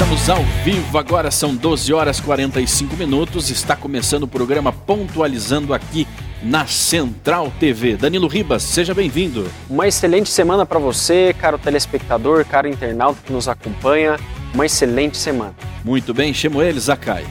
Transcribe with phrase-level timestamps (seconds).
[0.00, 3.50] estamos ao vivo agora, são 12 horas 45 minutos.
[3.50, 6.08] Está começando o programa Pontualizando aqui
[6.42, 7.98] na Central TV.
[7.98, 9.46] Danilo Ribas, seja bem-vindo.
[9.68, 14.18] Uma excelente semana para você, caro telespectador, caro internauta que nos acompanha.
[14.54, 15.54] Uma excelente semana.
[15.84, 17.26] Muito bem, chamo ele, Zacai.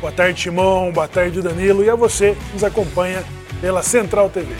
[0.00, 0.92] Boa tarde, Timão.
[0.92, 1.84] Boa tarde, Danilo.
[1.84, 3.24] E a você que nos acompanha
[3.60, 4.54] pela Central TV.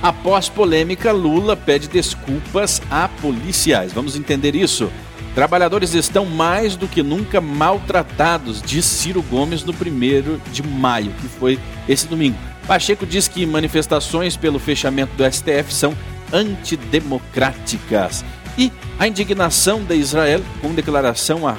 [0.00, 3.92] Após polêmica, Lula pede desculpas a policiais.
[3.92, 4.88] Vamos entender isso?
[5.34, 11.26] Trabalhadores estão mais do que nunca maltratados, diz Ciro Gomes no primeiro de maio, que
[11.26, 12.36] foi esse domingo.
[12.66, 15.94] Pacheco diz que manifestações pelo fechamento do STF são
[16.32, 18.24] antidemocráticas.
[18.58, 21.56] E a indignação da Israel com declaração, a,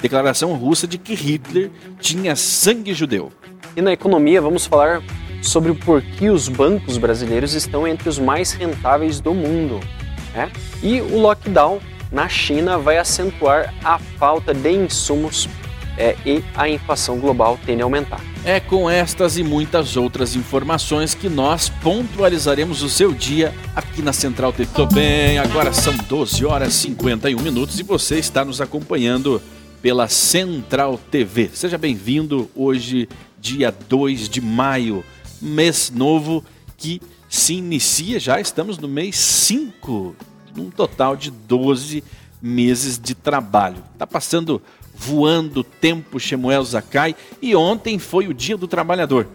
[0.00, 3.32] declaração russa de que Hitler tinha sangue judeu.
[3.76, 5.00] E na economia, vamos falar
[5.40, 9.80] sobre o porquê os bancos brasileiros estão entre os mais rentáveis do mundo.
[10.34, 10.50] Né?
[10.82, 11.80] E o lockdown
[12.12, 15.48] na China vai acentuar a falta de insumos
[15.96, 18.20] é, e a inflação global tende a aumentar.
[18.44, 24.12] É com estas e muitas outras informações que nós pontualizaremos o seu dia aqui na
[24.12, 24.70] Central TV.
[24.74, 29.40] Tô bem, agora são 12 horas e 51 minutos e você está nos acompanhando
[29.80, 31.50] pela Central TV.
[31.52, 33.08] Seja bem-vindo hoje,
[33.38, 35.04] dia 2 de maio,
[35.40, 36.44] mês novo
[36.76, 40.16] que se inicia, já estamos no mês 5
[40.54, 42.02] num total de 12
[42.40, 43.82] meses de trabalho.
[43.92, 44.60] Está passando
[44.94, 49.28] voando o tempo Shemuel Zakai e ontem foi o dia do trabalhador.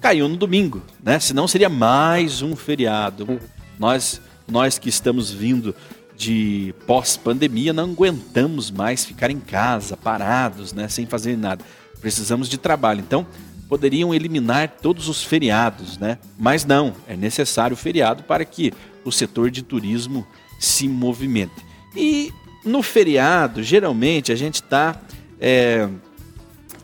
[0.00, 1.18] Caiu no domingo, né?
[1.20, 3.40] Senão seria mais um feriado.
[3.78, 5.74] Nós, nós que estamos vindo
[6.16, 11.64] de pós-pandemia não aguentamos mais ficar em casa, parados, né, sem fazer nada.
[11.98, 13.00] Precisamos de trabalho.
[13.00, 13.26] Então,
[13.70, 16.18] poderiam eliminar todos os feriados, né?
[16.38, 18.72] Mas não, é necessário feriado para que
[19.04, 20.26] o setor de turismo
[20.60, 21.64] se movimente.
[21.96, 22.32] E
[22.64, 25.00] no feriado, geralmente a gente está
[25.40, 25.88] é,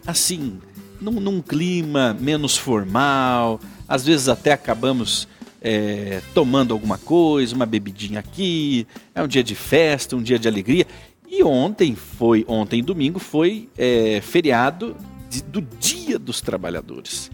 [0.06, 0.58] assim,
[0.98, 5.28] num, num, clima menos formal, às vezes até acabamos
[5.60, 10.48] é, tomando alguma coisa, uma bebidinha aqui, é um dia de festa, um dia de
[10.48, 10.86] alegria.
[11.28, 14.96] E ontem foi, ontem domingo foi é, feriado
[15.28, 17.30] de, do Dia dos Trabalhadores.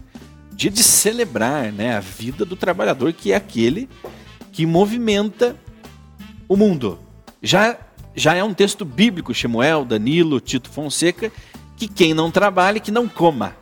[0.51, 3.87] Dia de celebrar né, a vida do trabalhador, que é aquele
[4.51, 5.55] que movimenta
[6.47, 6.99] o mundo.
[7.41, 7.77] Já,
[8.15, 11.31] já é um texto bíblico, Shemuel, Danilo, Tito Fonseca,
[11.75, 13.55] que quem não trabalha, que não coma.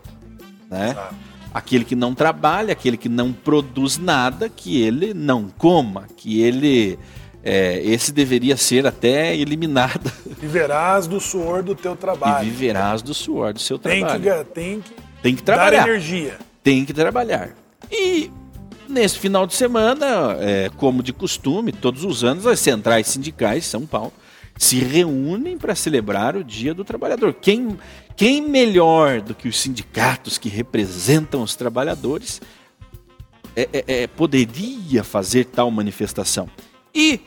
[0.69, 0.96] Né?
[0.97, 1.12] Ah.
[1.53, 6.97] Aquele que não trabalha, aquele que não produz nada, que ele não coma, que ele.
[7.44, 10.12] É, esse deveria ser até eliminado.
[10.40, 12.48] Viverás do suor do teu trabalho.
[12.48, 14.22] E viverás do suor do seu tem trabalho.
[14.22, 14.94] Que, tem que,
[15.24, 15.80] tem que trabalhar.
[15.80, 16.38] Dar energia.
[16.63, 17.50] Tem que trabalhar.
[17.92, 18.31] E
[18.91, 23.69] Nesse final de semana, é, como de costume, todos os anos, as centrais sindicais de
[23.69, 24.12] São Paulo
[24.57, 27.34] se reúnem para celebrar o Dia do Trabalhador.
[27.34, 27.80] Quem,
[28.18, 32.41] quem melhor do que os sindicatos que representam os trabalhadores
[33.56, 36.50] é, é, é poderia fazer tal manifestação?
[36.94, 37.22] E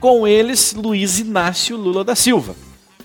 [0.00, 2.56] com eles, Luiz Inácio Lula da Silva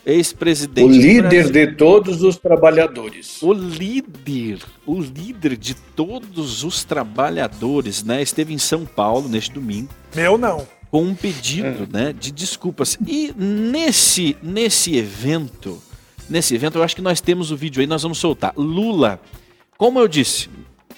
[0.07, 0.87] ex-presidente.
[0.87, 3.41] O líder de todos os trabalhadores.
[3.43, 8.21] O líder, o líder de todos os trabalhadores, né?
[8.21, 9.89] Esteve em São Paulo neste domingo.
[10.15, 10.65] Meu não.
[10.89, 12.05] Com um pedido, é.
[12.05, 12.97] né, de desculpas.
[13.05, 15.83] E nesse nesse evento,
[16.29, 18.53] nesse evento, eu acho que nós temos o vídeo aí, nós vamos soltar.
[18.55, 19.19] Lula,
[19.77, 20.49] como eu disse,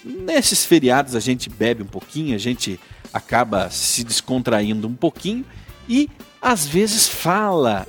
[0.06, 2.80] nesses feriados a gente bebe um pouquinho, a gente
[3.12, 5.44] acaba se descontraindo um pouquinho
[5.90, 6.08] e
[6.40, 7.88] às vezes fala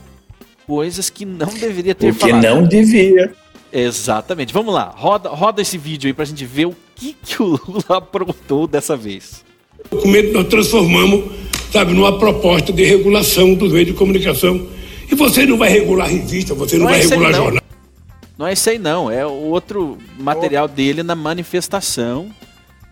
[0.71, 2.45] coisas que não deveria ter Porque falado.
[2.45, 3.33] não devia.
[3.73, 4.53] Exatamente.
[4.55, 7.85] Vamos lá, roda, roda esse vídeo aí pra gente ver o que, que o Lula
[7.99, 9.45] aprontou dessa vez.
[9.91, 11.33] O documento nós transformamos,
[11.73, 14.65] sabe, numa proposta de regulação dos meios de comunicação.
[15.11, 17.39] E você não vai regular revista, você não, não vai é regular não.
[17.43, 17.63] jornal.
[18.39, 22.31] Não é isso aí não, é o outro material dele na manifestação,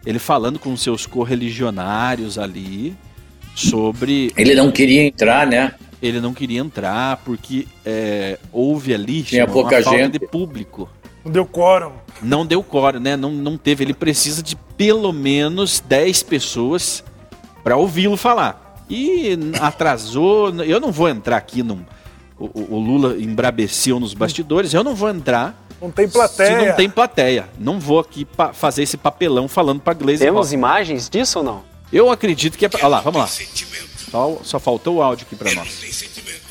[0.05, 2.93] ele falando com seus correligionários ali
[3.55, 4.33] sobre...
[4.37, 5.75] Ele não queria entrar, né?
[6.01, 10.13] Ele não queria entrar porque é, houve ali Tinha chama, pouca uma falta gente.
[10.13, 10.89] de público.
[11.25, 11.93] Não deu quórum.
[12.23, 13.17] Não deu quórum, né?
[13.17, 13.85] Não, não teve.
[13.85, 17.05] Ele precisa de pelo menos 10 pessoas
[17.63, 18.85] para ouvi-lo falar.
[18.89, 20.63] E atrasou.
[20.63, 21.85] Eu não vou entrar aqui no.
[22.39, 24.73] O, o, Lula embrabeceu nos bastidores.
[24.73, 25.67] Eu não vou entrar.
[25.83, 26.61] Não tem plateia.
[26.61, 27.49] Se não tem plateia.
[27.59, 30.25] Não vou aqui fazer esse papelão falando para Gleisi.
[30.25, 31.63] Temos imagens disso ou não?
[31.93, 32.71] Eu acredito que é.
[32.75, 33.29] Olha lá, vamos lá.
[34.11, 35.69] Só, só faltou o áudio aqui para nós.
[35.69, 36.49] Não tem sentimento.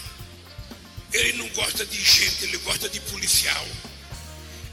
[1.14, 3.66] Ele não gosta de gente, ele gosta de policial.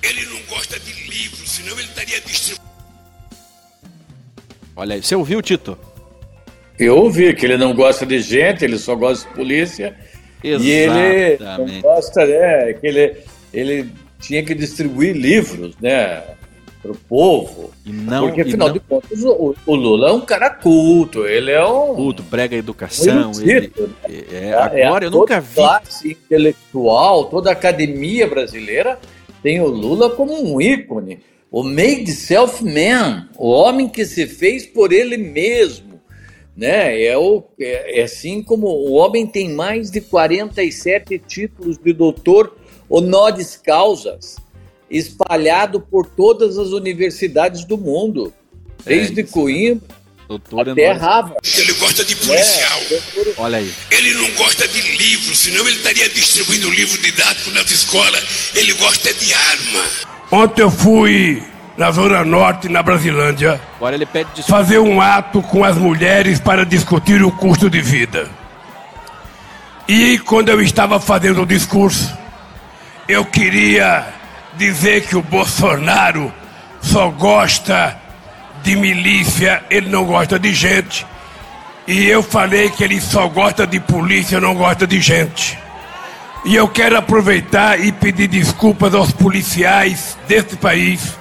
[0.03, 2.75] Ele não gosta de livros, senão ele estaria distribuindo.
[4.77, 5.79] Olha aí, você ouviu, Tito?
[6.79, 9.97] Eu ouvi que ele não gosta de gente, ele só gosta de polícia.
[10.43, 12.75] E ele não gosta, né?
[12.75, 13.17] Que ele,
[13.53, 16.23] ele tinha que distribuir livros, né?
[16.85, 17.71] Para o povo.
[17.87, 18.75] E não, Porque, afinal não...
[18.75, 21.27] de contas, o, o, Lula é um cara culto.
[21.27, 21.95] Ele é um.
[21.95, 23.33] Culto, prega educação.
[23.35, 24.25] Um ele, né?
[24.31, 25.55] é, agora é, eu nunca vi.
[25.55, 28.99] classe intelectual, toda a academia brasileira
[29.43, 31.21] tem o Lula como um ícone.
[31.51, 36.01] O made self-man, o homem que se fez por ele mesmo.
[36.55, 37.03] Né?
[37.03, 42.55] É, o, é, é assim como o homem tem mais de 47 títulos de doutor
[42.89, 44.37] honoris causas,
[44.99, 48.33] espalhado por todas as universidades do mundo,
[48.85, 49.95] desde É, Coimbra
[50.27, 51.01] Doutor até Honório.
[51.03, 51.37] Harvard.
[51.59, 52.81] Ele gosta de policial.
[53.37, 53.71] Olha aí.
[53.91, 58.51] Ele não gosta de livro, senão ele estaria distribuindo livro didático nas escolas.
[58.55, 59.85] Ele gosta de arma.
[60.33, 61.43] Ontem eu fui
[61.77, 64.63] na Zona Norte, na Brasilândia, Agora ele pede desculpa.
[64.63, 68.31] fazer um ato com as mulheres para discutir o custo de vida.
[69.87, 72.17] E quando eu estava fazendo o discurso,
[73.09, 74.07] eu queria
[74.57, 76.33] dizer que o Bolsonaro
[76.81, 77.97] só gosta
[78.63, 81.07] de milícia, ele não gosta de gente.
[81.87, 85.59] E eu falei que ele só gosta de polícia, não gosta de gente.
[86.45, 91.15] E eu quero aproveitar e pedir desculpas aos policiais deste país,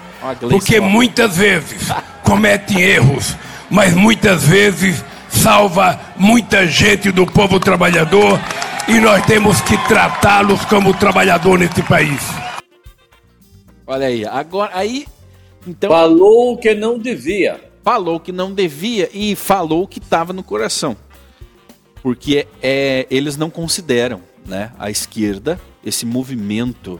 [0.49, 1.89] porque muitas vezes
[2.23, 3.35] cometem erros,
[3.69, 8.39] mas muitas vezes salva muita gente do povo trabalhador
[8.87, 12.21] e nós temos que tratá-los como trabalhador neste país.
[13.85, 14.25] Olha aí.
[14.25, 15.05] Agora, aí.
[15.67, 17.59] Então, Falou que não devia.
[17.83, 20.95] falou que não devia e falou que estava no coração.
[22.01, 26.99] Porque é, eles não consideram né, a esquerda, esse movimento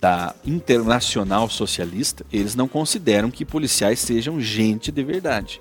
[0.00, 5.60] da internacional socialista, eles não consideram que policiais sejam gente de verdade.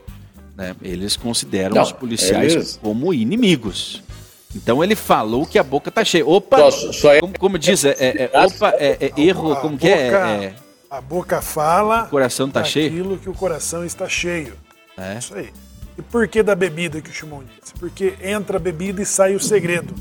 [0.58, 0.76] né?
[0.82, 4.02] Eles consideram Não, os policiais eles- como inimigos.
[4.56, 6.26] Então ele falou que a boca tá cheia.
[6.26, 6.58] Opa!
[6.72, 9.78] Só, só é Como, como diz, é, é- é- opa, é, é erro, A como
[9.78, 10.06] que é?
[10.12, 10.54] boca- É-
[10.90, 12.04] A boca fala.
[12.04, 12.88] O coração tá cheio?
[12.92, 14.54] Aquilo que o coração está cheio.
[14.98, 15.50] é- Isso aí.
[15.98, 17.74] E por que da bebida que o Chimão disse?
[17.80, 19.94] Porque entra a bebida e sai o segredo.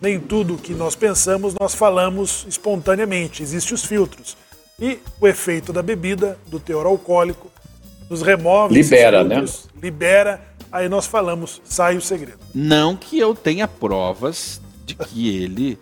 [0.00, 4.36] Nem tudo que nós pensamos nós falamos espontaneamente, existem os filtros.
[4.78, 7.50] E o efeito da bebida, do teor alcoólico,
[8.08, 8.78] nos remove.
[8.78, 9.36] esses Libera, né?
[9.36, 12.38] filtros, Libera, aí nós falamos, sai o segredo.
[12.54, 15.78] Não que eu tenha provas de que ele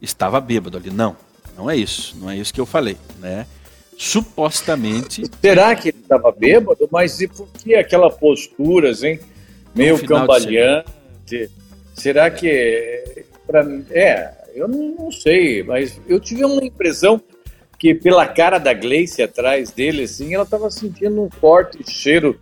[0.00, 0.90] estava bêbado ali.
[0.90, 1.16] Não,
[1.56, 2.16] não é isso.
[2.18, 3.46] Não é isso que eu falei, né?
[3.96, 6.86] Supostamente, Será que ele estava bêbado?
[6.90, 9.18] Mas e por que aquela postura, assim,
[9.74, 11.50] meio cambaleante?
[11.94, 13.24] Será que.
[13.46, 17.20] Pra, é, eu não, não sei, mas eu tive uma impressão
[17.78, 22.38] que pela cara da Gleice atrás dele, assim, ela estava sentindo um forte cheiro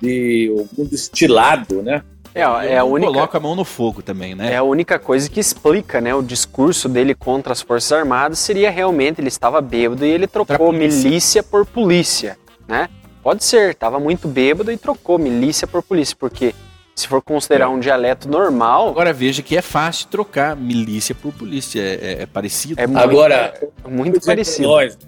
[0.00, 2.02] de um destilado, né?
[2.34, 3.12] É, é a única.
[3.12, 4.52] coloco a mão no fogo também, né?
[4.52, 8.70] É a única coisa que explica, né, o discurso dele contra as Forças Armadas seria
[8.70, 12.38] realmente ele estava bêbado e ele trocou milícia por polícia,
[12.68, 12.88] né?
[13.22, 16.54] Pode ser, estava muito bêbado e trocou milícia por polícia, porque
[16.94, 21.80] se for considerar um dialeto normal, Agora veja que é fácil trocar milícia por polícia,
[21.80, 22.80] é, é- é parecido.
[22.80, 23.54] é muito, Agora,
[23.88, 24.68] muito Por exemplo, parecido.
[24.68, 24.98] nós,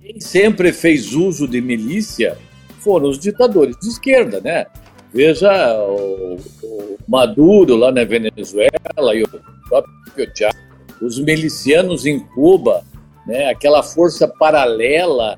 [0.00, 2.38] quem sempre fez uso de milícia
[2.82, 4.66] foram os ditadores de esquerda, né?
[5.12, 5.50] Veja
[5.82, 8.70] o, o Maduro lá na Venezuela
[9.14, 9.28] e o
[9.68, 9.90] próprio
[11.00, 12.84] os milicianos em Cuba,
[13.26, 13.48] né?
[13.50, 15.36] Aquela força paralela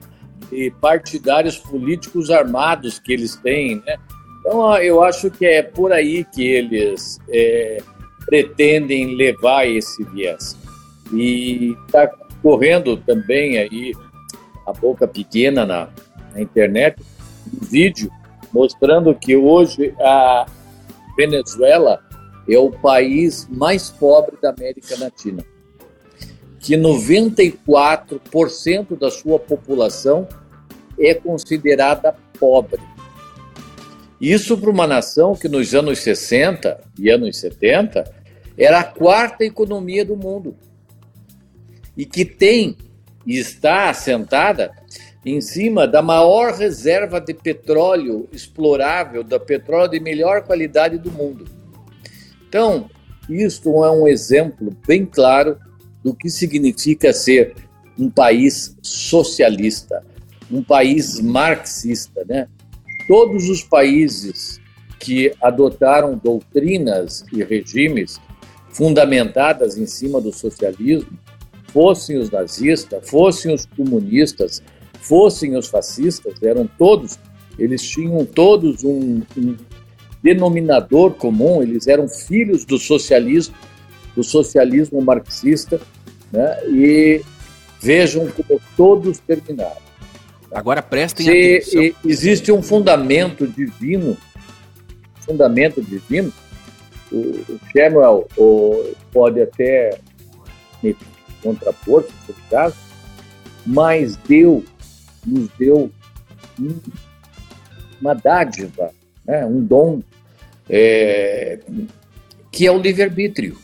[0.51, 3.97] de partidários políticos armados que eles têm, né?
[4.41, 7.81] Então, eu acho que é por aí que eles é,
[8.27, 10.57] pretendem levar esse viés.
[11.13, 12.11] E está
[12.43, 13.93] correndo também aí
[14.67, 15.89] a boca pequena na,
[16.35, 16.97] na internet
[17.47, 18.11] um vídeo
[18.53, 20.47] mostrando que hoje a
[21.17, 22.03] Venezuela
[22.49, 25.45] é o país mais pobre da América Latina.
[26.59, 30.27] Que 94% da sua população
[30.99, 32.81] é considerada pobre.
[34.21, 38.05] Isso para uma nação que nos anos 60 e anos 70
[38.57, 40.57] era a quarta economia do mundo
[41.97, 42.77] e que tem
[43.27, 44.73] e está assentada
[45.25, 51.45] em cima da maior reserva de petróleo explorável, da petróleo de melhor qualidade do mundo.
[52.49, 52.91] Então,
[53.29, 55.57] isto é um exemplo bem claro
[56.03, 57.55] do que significa ser
[57.99, 60.03] um país socialista,
[60.51, 62.49] um país marxista, né?
[63.07, 64.61] Todos os países
[64.99, 68.21] que adotaram doutrinas e regimes
[68.71, 71.19] fundamentadas em cima do socialismo,
[71.69, 74.63] fossem os nazistas, fossem os comunistas,
[75.03, 77.19] fossem os fascistas, eram todos,
[77.59, 79.57] eles tinham todos um, um
[80.23, 83.55] denominador comum, eles eram filhos do socialismo
[84.15, 85.81] do socialismo marxista
[86.31, 87.23] né, e
[87.81, 89.83] vejam como todos terminaram.
[90.53, 92.01] Agora prestem Se atenção.
[92.05, 94.17] existe um fundamento divino,
[95.21, 96.33] fundamento divino,
[97.11, 98.29] o, Samuel
[99.13, 99.99] pode até
[100.83, 100.97] me
[101.43, 102.77] contrapor, se for o caso,
[103.67, 104.65] mas Deus
[105.27, 105.91] nos deu
[106.59, 106.79] um,
[108.01, 108.93] uma dádiva,
[109.25, 110.03] né, um dom,
[110.69, 111.59] é,
[112.51, 113.57] que é o livre-arbítrio.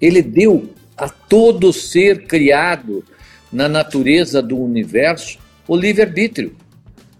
[0.00, 3.04] Ele deu a todo ser criado
[3.52, 6.54] na natureza do universo o livre-arbítrio.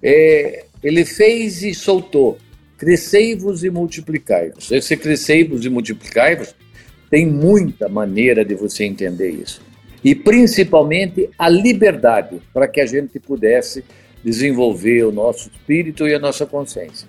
[0.02, 2.38] É, ele fez e soltou:
[2.76, 4.70] crescei-vos e multiplicai-vos.
[4.70, 6.54] Esse crescei-vos e multiplicai-vos
[7.10, 9.67] tem muita maneira de você entender isso.
[10.04, 13.84] E principalmente a liberdade para que a gente pudesse
[14.24, 17.08] desenvolver o nosso espírito e a nossa consciência.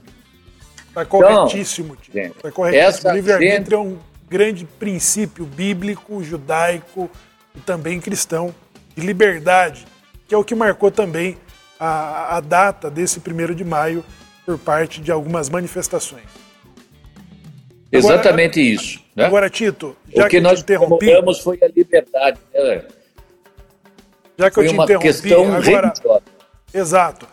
[0.87, 2.37] Está corretíssimo, então, Tito.
[2.37, 3.13] Está corretíssimo.
[3.13, 3.73] Livre-arbítrio gente...
[3.73, 3.97] é um
[4.29, 7.09] grande princípio bíblico, judaico
[7.55, 8.53] e também cristão
[8.95, 9.85] de liberdade,
[10.27, 11.37] que é o que marcou também
[11.79, 14.03] a, a data desse primeiro de maio
[14.45, 16.25] por parte de algumas manifestações.
[17.91, 19.03] Agora, Exatamente isso.
[19.15, 19.25] Né?
[19.25, 21.07] Agora, Tito, já o que, que nós interrompi.
[21.43, 22.39] foi a liberdade.
[22.53, 22.83] Né?
[24.37, 25.87] Já que foi eu te uma interrompi, questão agora.
[25.87, 26.23] religiosa.
[26.73, 27.27] Exato.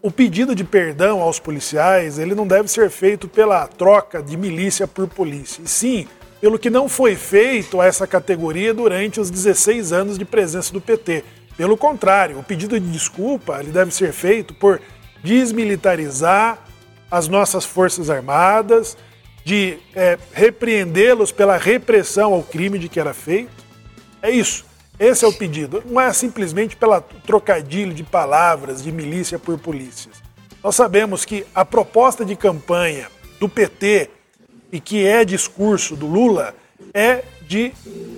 [0.00, 4.86] O pedido de perdão aos policiais, ele não deve ser feito pela troca de milícia
[4.86, 6.06] por polícia, e sim
[6.40, 10.80] pelo que não foi feito a essa categoria durante os 16 anos de presença do
[10.80, 11.24] PT.
[11.56, 14.80] Pelo contrário, o pedido de desculpa ele deve ser feito por
[15.24, 16.58] desmilitarizar
[17.10, 18.96] as nossas forças armadas,
[19.46, 23.64] de é, repreendê-los pela repressão ao crime de que era feito.
[24.20, 24.66] É isso.
[24.98, 25.84] Esse é o pedido.
[25.86, 30.16] Não é simplesmente pela trocadilho de palavras de milícia por polícias.
[30.64, 33.06] Nós sabemos que a proposta de campanha
[33.38, 34.10] do PT
[34.72, 36.52] e que é discurso do Lula
[36.92, 37.72] é de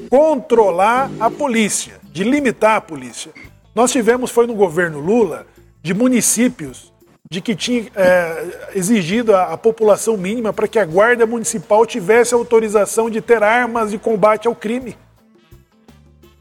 [0.09, 3.33] controlar a polícia, de limitar a polícia.
[3.75, 5.47] Nós tivemos, foi no governo Lula,
[5.83, 6.88] de municípios
[7.31, 12.33] de que tinha é, exigido a, a população mínima para que a Guarda Municipal tivesse
[12.33, 14.97] autorização de ter armas de combate ao crime.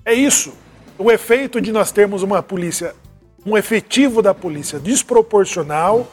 [0.05, 0.53] É isso.
[0.97, 2.95] O efeito de nós termos uma polícia,
[3.45, 6.09] um efetivo da polícia desproporcional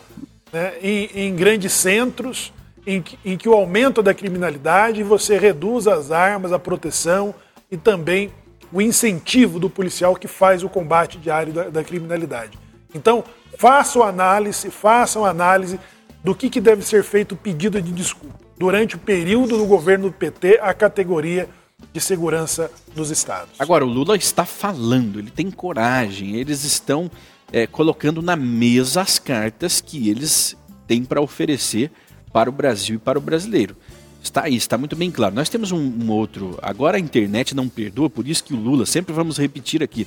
[0.52, 2.52] né, em, em, grandes centros,
[2.84, 7.32] em que, em que o aumento da criminalidade você reduz as armas, a proteção
[7.70, 8.32] e também
[8.72, 12.58] o incentivo do policial que faz o combate diário da, da criminalidade.
[12.92, 13.24] Então,
[13.58, 15.78] façam análise, façam análise
[16.22, 18.38] do que, que deve ser feito o pedido de desculpa.
[18.58, 21.48] Durante o período do governo do PT, a categoria
[21.92, 23.54] de segurança dos estados.
[23.58, 27.10] Agora, o Lula está falando, ele tem coragem, eles estão
[27.52, 30.56] é, colocando na mesa as cartas que eles
[30.86, 31.90] têm para oferecer
[32.32, 33.76] para o Brasil e para o brasileiro.
[34.24, 35.34] Está aí, está muito bem claro.
[35.34, 36.58] Nós temos um, um, outro.
[36.62, 40.06] Agora a internet não perdoa, por isso que o Lula, sempre vamos repetir aqui,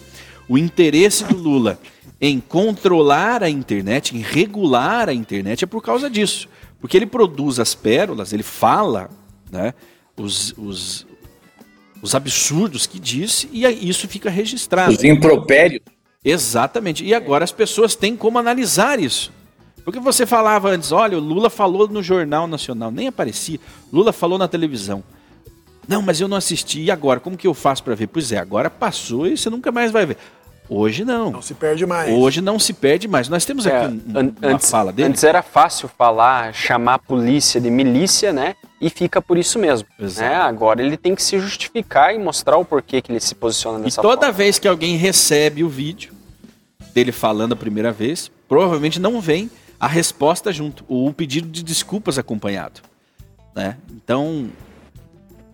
[0.50, 1.80] o interesse do Lula
[2.20, 6.50] em controlar a internet, em regular a internet, é por causa disso.
[6.82, 9.08] Porque ele produz as pérolas, ele fala
[9.52, 9.72] né,
[10.18, 11.06] os, os,
[12.02, 14.94] os absurdos que disse e isso fica registrado.
[14.94, 15.82] Os impropérios.
[16.26, 17.06] Exatamente.
[17.06, 19.32] E agora as pessoas têm como analisar isso.
[19.88, 23.58] Porque você falava antes, olha, o Lula falou no Jornal Nacional, nem aparecia.
[23.90, 25.02] Lula falou na televisão.
[25.88, 26.82] Não, mas eu não assisti.
[26.82, 27.22] E agora?
[27.22, 28.08] Como que eu faço para ver?
[28.08, 30.18] Pois é, agora passou e você nunca mais vai ver.
[30.68, 31.32] Hoje não.
[31.32, 32.14] Não se perde mais.
[32.14, 33.30] Hoje não se perde mais.
[33.30, 35.08] Nós temos é, aqui um, uma antes, fala dele.
[35.08, 38.56] Antes era fácil falar, chamar a polícia de milícia, né?
[38.82, 39.88] E fica por isso mesmo.
[39.98, 40.36] Né?
[40.36, 44.02] Agora ele tem que se justificar e mostrar o porquê que ele se posiciona dessa
[44.02, 44.34] E toda forma.
[44.34, 46.12] vez que alguém recebe o vídeo
[46.94, 52.18] dele falando a primeira vez, provavelmente não vem a resposta junto, o pedido de desculpas
[52.18, 52.82] acompanhado.
[53.56, 53.78] Né?
[53.92, 54.50] Então,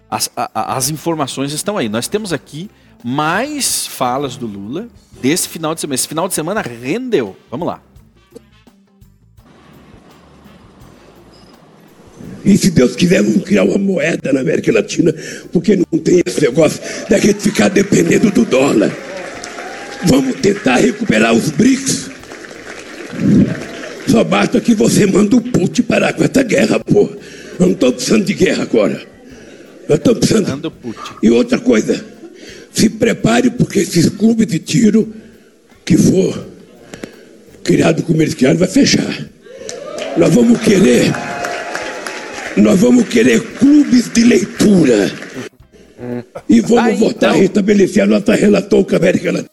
[0.10, 1.89] as, a, as informações estão aí.
[1.89, 2.70] Nós temos aqui
[3.03, 4.88] mais falas do Lula
[5.22, 5.96] desse final de semana.
[5.96, 7.36] Esse final de semana rendeu.
[7.50, 7.82] Vamos lá.
[12.46, 15.13] E se Deus quiser, vamos criar uma moeda na América Latina,
[15.51, 18.92] porque não tem esse negócio da gente ficar dependendo do dólar.
[20.06, 22.10] Vamos tentar recuperar os BRICS.
[24.13, 27.17] Só basta que você manda o Putin parar com essa guerra, porra.
[27.60, 29.01] Eu não estou precisando de guerra agora.
[29.89, 30.72] Eu estou precisando.
[31.24, 32.05] E outra coisa,
[32.72, 35.12] se prepare porque esses clubes de tiro
[35.84, 36.46] que for
[37.63, 39.25] criado comercial vai fechar.
[40.15, 41.12] Nós vamos querer,
[42.55, 45.12] nós vamos querer clubes de leitura.
[46.48, 47.41] E vamos Aí, votar então.
[47.41, 49.52] restabelecer a nossa relação com a América Latina.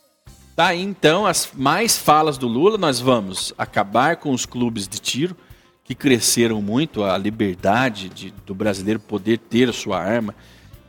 [0.60, 2.76] Tá aí então as mais falas do Lula.
[2.76, 5.34] Nós vamos acabar com os clubes de tiro
[5.82, 10.34] que cresceram muito, a liberdade de, do brasileiro poder ter a sua arma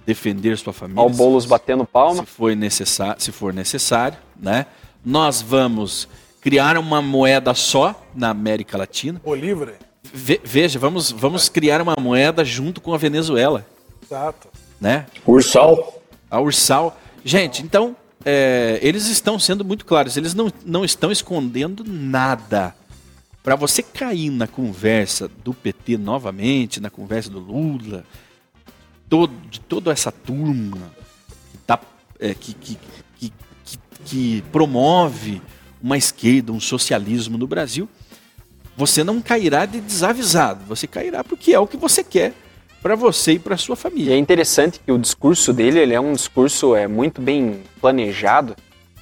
[0.05, 1.01] defender sua família.
[1.01, 2.25] Ao Boulos batendo palma.
[2.25, 4.65] Se for, necessário, se for necessário, né?
[5.05, 6.05] Nós vamos
[6.41, 9.21] criar uma moeda só na América Latina.
[9.23, 9.75] Bolívar.
[10.03, 13.65] Ve veja, vamos, vamos criar uma moeda junto com a Venezuela.
[14.03, 14.49] Exato.
[14.81, 15.05] Né?
[15.25, 16.01] Ursal.
[16.29, 16.97] A Ursal.
[17.23, 22.75] Gente, então, é, eles estão sendo muito claros, eles não, não estão escondendo nada.
[23.43, 28.05] Para você cair na conversa do PT novamente, na conversa do Lula,
[29.09, 30.91] todo, de toda essa turma
[31.51, 31.79] que, tá,
[32.19, 32.77] é, que, que,
[33.17, 33.33] que,
[34.05, 35.41] que promove
[35.81, 37.89] uma esquerda, um socialismo no Brasil,
[38.77, 42.33] você não cairá de desavisado, você cairá porque é o que você quer
[42.81, 44.11] para você e para sua família.
[44.11, 48.55] E é interessante que o discurso dele ele é um discurso é, muito bem planejado.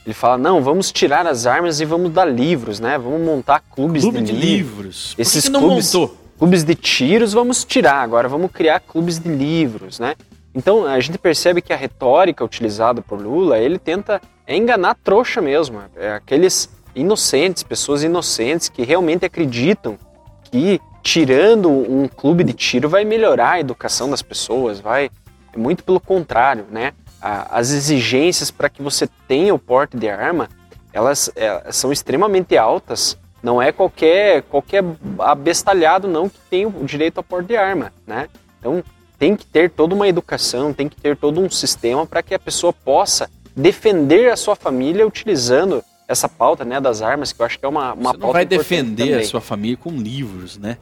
[0.05, 2.97] Ele fala, não, vamos tirar as armas e vamos dar livros, né?
[2.97, 5.13] Vamos montar clubes Clube de, de livros.
[5.15, 6.17] Por Esses que não clubes, montou?
[6.37, 10.15] clubes de tiros vamos tirar, agora vamos criar clubes de livros, né?
[10.53, 15.79] Então a gente percebe que a retórica utilizada por Lula, ele tenta enganar trouxa mesmo.
[15.95, 19.97] É aqueles inocentes, pessoas inocentes que realmente acreditam
[20.43, 25.09] que tirando um clube de tiro vai melhorar a educação das pessoas, vai
[25.53, 26.93] é muito pelo contrário, né?
[27.21, 30.47] As exigências para que você tenha o porte de arma,
[30.93, 33.17] elas, elas é, são extremamente altas.
[33.43, 34.83] Não é qualquer qualquer
[35.19, 38.27] abestalhado não que tem o direito ao porte de arma, né?
[38.59, 38.83] Então
[39.17, 42.39] tem que ter toda uma educação, tem que ter todo um sistema para que a
[42.39, 47.59] pessoa possa defender a sua família utilizando essa pauta né, das armas, que eu acho
[47.59, 49.19] que é uma, uma Você não vai defender também.
[49.19, 50.77] a sua família com livros, né?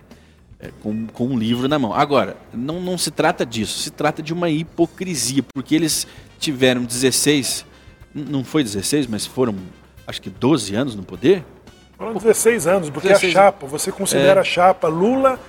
[0.60, 1.94] É, com, com um livro na mão.
[1.94, 6.08] Agora, não, não se trata disso, se trata de uma hipocrisia, porque eles
[6.40, 7.64] tiveram 16,
[8.14, 9.56] não foi 16, mas foram
[10.08, 11.46] acho que 12 anos no poder.
[11.96, 13.36] Foram 16 anos, porque 16...
[13.36, 14.42] a chapa, você considera é...
[14.42, 15.40] a chapa Lula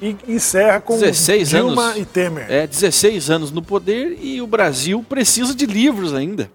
[0.00, 2.46] e encerra com 16 Dilma anos, e Temer.
[2.50, 6.50] É, 16 anos no poder e o Brasil precisa de livros ainda.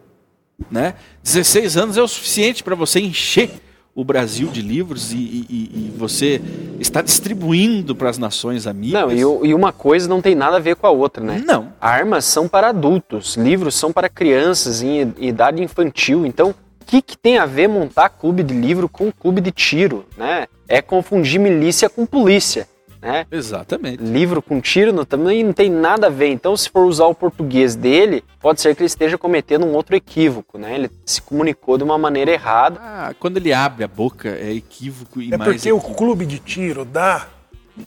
[0.69, 0.93] Né?
[1.23, 3.51] 16 anos é o suficiente para você encher
[3.95, 6.41] o Brasil de livros e, e, e você
[6.79, 9.01] está distribuindo para as nações amigas.
[9.01, 11.43] Não, e, e, uma coisa não tem nada a ver com a outra, né?
[11.45, 11.71] Não.
[11.79, 16.25] Armas são para adultos, livros são para crianças em idade infantil.
[16.25, 20.05] Então, o que, que tem a ver montar clube de livro com clube de tiro,
[20.17, 20.47] né?
[20.67, 22.67] É confundir milícia com polícia
[23.03, 23.27] né?
[23.29, 24.01] Exatamente.
[24.01, 26.29] Livro com tiro no, também não tem nada a ver.
[26.29, 29.93] Então, se for usar o português dele, pode ser que ele esteja cometendo um outro
[29.93, 30.73] equívoco, né?
[30.73, 32.79] Ele se comunicou de uma maneira errada.
[32.81, 35.41] Ah, quando ele abre a boca é equívoco e é mais.
[35.41, 35.91] É porque equívoco.
[35.91, 37.27] o clube de tiro dá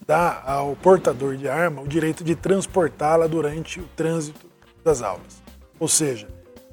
[0.04, 4.46] dá ao portador de arma o direito de transportá-la durante o trânsito
[4.84, 5.42] das aulas.
[5.78, 6.26] Ou seja,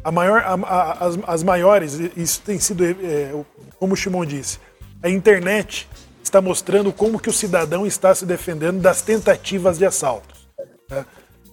[0.03, 3.34] a maior, a, a, as, as maiores, isso tem sido, é,
[3.79, 4.60] como o Shimon disse,
[5.01, 5.88] a internet
[6.34, 10.48] está mostrando como que o cidadão está se defendendo das tentativas de assaltos.
[10.89, 11.06] Né?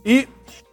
[0.06, 0.26] E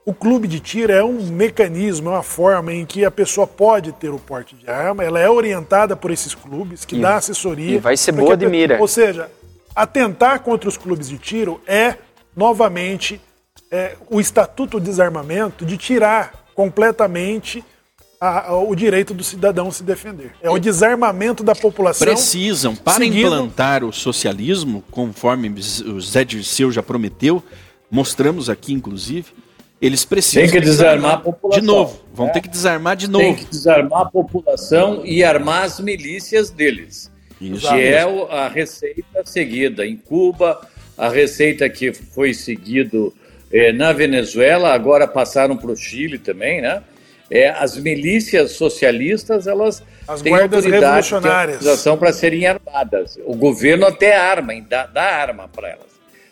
[0.05, 3.91] o clube de tiro é um mecanismo, é uma forma em que a pessoa pode
[3.91, 7.75] ter o porte de arma, ela é orientada por esses clubes, que e, dá assessoria.
[7.75, 8.79] E vai ser boa de mira.
[8.79, 9.29] Ou seja,
[9.75, 11.95] atentar contra os clubes de tiro é,
[12.33, 13.19] novamente,
[13.69, 17.61] é, o estatuto de desarmamento de tirar completamente
[18.19, 20.31] a, a, o direito do cidadão se defender.
[20.41, 22.07] É o desarmamento da população.
[22.07, 23.27] Precisam, para seguindo...
[23.27, 27.43] implantar o socialismo, conforme o Zé Dirceu já prometeu,
[27.89, 29.31] mostramos aqui, inclusive,
[29.81, 30.43] eles precisam.
[30.43, 31.61] Tem que desarmar a população.
[31.61, 32.33] De novo, vão né?
[32.33, 33.23] ter que desarmar de novo.
[33.23, 37.11] Tem que desarmar a população e armar as milícias deles.
[37.39, 37.67] Isso.
[37.69, 38.01] Que é
[38.31, 40.59] a receita seguida em Cuba,
[40.97, 43.13] a receita que foi seguido
[43.51, 46.81] eh, na Venezuela, agora passaram para o Chile também, né?
[47.29, 53.17] É, as milícias socialistas elas as têm autoridade de para serem armadas.
[53.25, 55.87] O governo até arma, dá, dá arma para elas.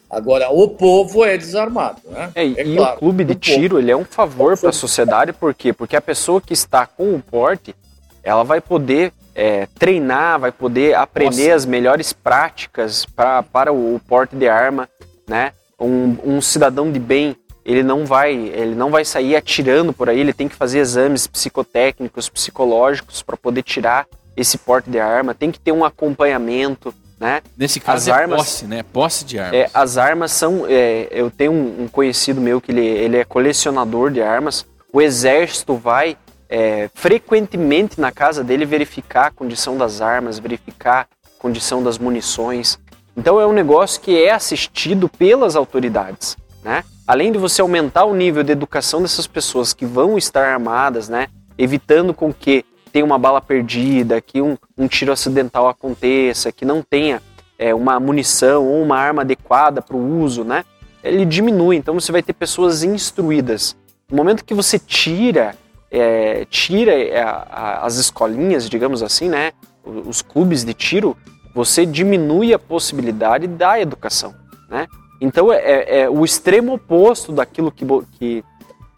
[0.09, 1.99] Agora, o povo é desarmado.
[2.05, 2.31] Né?
[2.35, 3.79] É, é e claro, o clube de o tiro povo.
[3.79, 5.73] ele é um favor para a sociedade, por quê?
[5.73, 7.75] Porque a pessoa que está com o porte,
[8.23, 11.55] ela vai poder é, treinar, vai poder aprender Nossa.
[11.55, 14.87] as melhores práticas pra, para o, o porte de arma.
[15.27, 15.51] Né?
[15.77, 20.19] Um, um cidadão de bem ele não vai, ele não vai sair atirando por aí,
[20.19, 24.05] ele tem que fazer exames psicotécnicos, psicológicos para poder tirar
[24.37, 27.41] esse porte de arma, tem que ter um acompanhamento, né?
[27.57, 28.83] Nesse caso as é armas, posse, né?
[28.83, 29.55] Posse de armas.
[29.55, 33.23] É, as armas são, é, eu tenho um, um, conhecido meu que ele, ele é
[33.23, 36.17] colecionador de armas, o exército vai
[36.49, 42.77] é, frequentemente na casa dele verificar a condição das armas, verificar a condição das munições.
[43.17, 46.83] Então é um negócio que é assistido pelas autoridades, né?
[47.07, 51.27] além de você aumentar o nível de educação dessas pessoas que vão estar armadas, né,
[51.57, 56.81] evitando com que tenha uma bala perdida, que um, um tiro acidental aconteça, que não
[56.81, 57.21] tenha
[57.59, 60.65] é, uma munição ou uma arma adequada para o uso, né,
[61.03, 61.75] ele diminui.
[61.75, 63.75] Então você vai ter pessoas instruídas.
[64.09, 65.55] No momento que você tira,
[65.91, 69.51] é, tira é, a, as escolinhas, digamos assim, né,
[69.83, 71.15] os clubes de tiro,
[71.53, 74.33] você diminui a possibilidade da educação,
[74.67, 74.87] né?
[75.19, 77.85] Então é, é, é o extremo oposto daquilo que,
[78.17, 78.43] que,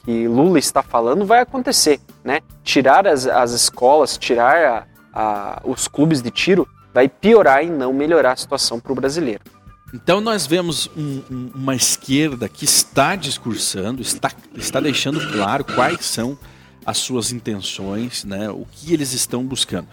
[0.04, 2.42] que, Lula está falando vai acontecer, né?
[2.64, 7.94] Tirar as, as escolas, tirar a, a, os clubes de tiro vai piorar e não
[7.94, 9.42] melhorar a situação para o brasileiro.
[9.94, 16.06] Então nós vemos um, um, uma esquerda que está discursando, está, está deixando claro quais
[16.06, 16.38] são
[16.86, 19.88] as suas intenções, né, o que eles estão buscando.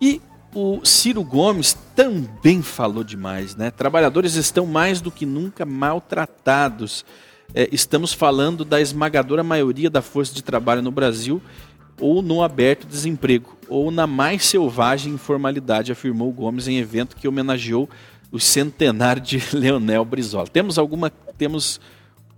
[0.00, 0.20] E
[0.54, 3.70] o Ciro Gomes também falou demais, né?
[3.70, 7.04] Trabalhadores estão mais do que nunca maltratados.
[7.54, 11.40] É, estamos falando da esmagadora maioria da força de trabalho no Brasil
[12.00, 17.88] ou no aberto desemprego, ou na mais selvagem informalidade, afirmou Gomes em evento que homenageou
[18.30, 20.46] o centenário de Leonel Brizola.
[20.46, 21.10] Temos alguma.
[21.36, 21.80] Temos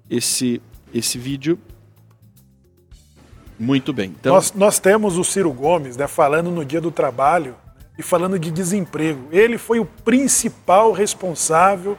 [0.09, 0.61] esse,
[0.95, 1.59] esse vídeo.
[3.59, 4.15] Muito bem.
[4.19, 4.35] Então...
[4.35, 7.55] Nós, nós temos o Ciro Gomes né, falando no dia do trabalho
[8.01, 9.29] e falando de desemprego.
[9.31, 11.99] Ele foi o principal responsável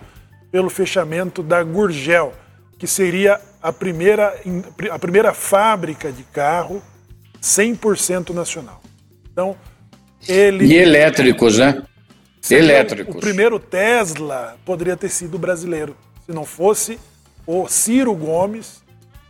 [0.52, 2.34] pelo fechamento da Gurgel,
[2.80, 4.34] que seria a primeira,
[4.90, 6.82] a primeira fábrica de carro
[7.40, 8.82] 100% nacional.
[9.32, 9.56] Então,
[10.28, 10.66] ele.
[10.66, 11.84] E elétricos, né?
[12.50, 13.16] Elétricos.
[13.16, 17.00] O primeiro Tesla poderia ter sido brasileiro, se não fosse
[17.46, 18.82] o Ciro Gomes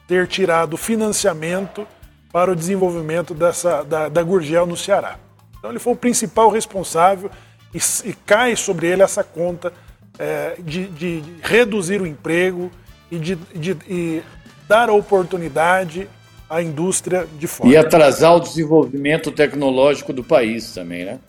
[0.07, 1.85] ter tirado financiamento
[2.31, 5.19] para o desenvolvimento dessa, da, da Gurgel no Ceará.
[5.61, 7.29] Então ele foi o principal responsável
[7.71, 7.77] e,
[8.09, 9.71] e cai sobre ele essa conta
[10.17, 12.71] é, de, de, reduzir o emprego
[13.11, 14.23] e de, de e
[14.67, 16.09] dar oportunidade
[16.49, 17.69] à indústria de fora.
[17.69, 21.19] E atrasar o desenvolvimento tecnológico do país também, né?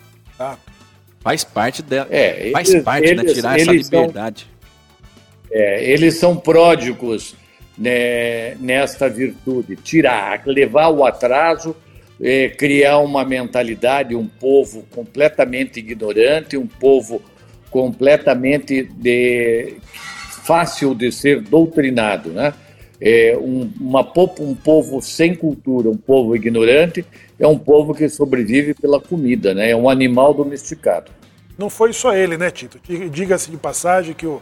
[0.41, 0.57] Ah.
[1.21, 2.09] Faz parte dela.
[2.11, 3.23] É, faz eles, parte, né?
[3.23, 4.47] eles, Tirar essa liberdade.
[5.47, 7.37] São, é, eles são pródigos
[7.77, 11.77] né, nesta virtude, tirar, levar o atraso
[12.23, 17.21] é, criar uma mentalidade, um povo completamente ignorante, um povo
[17.69, 19.75] completamente de,
[20.45, 22.55] fácil de ser doutrinado, né?
[23.05, 24.09] É um, uma,
[24.39, 27.05] um povo sem cultura, um povo ignorante,
[27.37, 29.71] é um povo que sobrevive pela comida, né?
[29.71, 31.11] É um animal domesticado.
[31.59, 32.79] Não foi só ele, né, Tito?
[33.11, 34.41] Diga-se de passagem que o,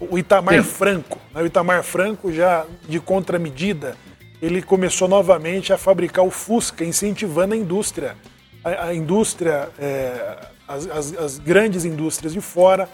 [0.00, 0.62] o Itamar Sim.
[0.62, 1.42] Franco, né?
[1.42, 3.94] o Itamar Franco já de contramedida,
[4.40, 8.16] ele começou novamente a fabricar o Fusca, incentivando a indústria,
[8.64, 12.88] a, a indústria, é, as, as, as, grandes indústrias de fora,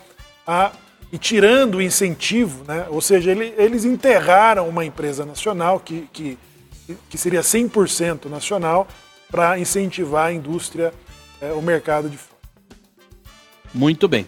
[0.47, 0.73] a,
[1.13, 2.87] e tirando o incentivo, né?
[2.89, 6.39] ou seja, ele, eles enterraram uma empresa nacional que, que,
[7.09, 8.89] que seria 100% nacional
[9.31, 10.93] para incentivar a indústria,
[11.41, 12.37] é, o mercado de fora.
[13.73, 14.27] Muito bem.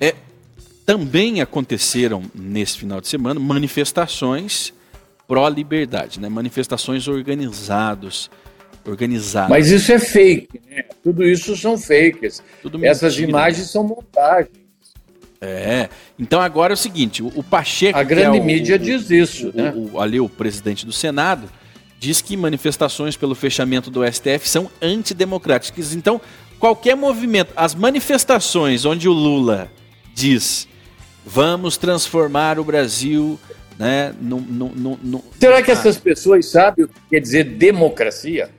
[0.00, 0.14] É,
[0.86, 4.72] também aconteceram nesse final de semana manifestações
[5.26, 6.28] pró-liberdade, né?
[6.28, 8.30] manifestações organizados,
[8.86, 9.50] organizadas.
[9.50, 10.84] Mas isso é fake, né?
[11.02, 12.42] Tudo isso são fakes.
[12.62, 13.72] Tudo Essas mentira, imagens né?
[13.72, 14.64] são montagens.
[15.40, 15.88] É.
[16.18, 17.98] Então agora é o seguinte, o, Pacheco.
[17.98, 19.72] A grande é o, mídia diz isso, o, né?
[19.74, 21.48] O, ali o presidente do Senado
[21.98, 25.94] diz que manifestações pelo fechamento do STF são antidemocráticas.
[25.94, 26.20] Então
[26.58, 29.70] qualquer movimento, as manifestações onde o Lula
[30.14, 30.66] diz
[31.26, 33.38] vamos transformar o Brasil
[33.78, 34.14] né?
[34.20, 38.50] No, no, no, Será que essas pessoas sabem o que quer dizer democracia?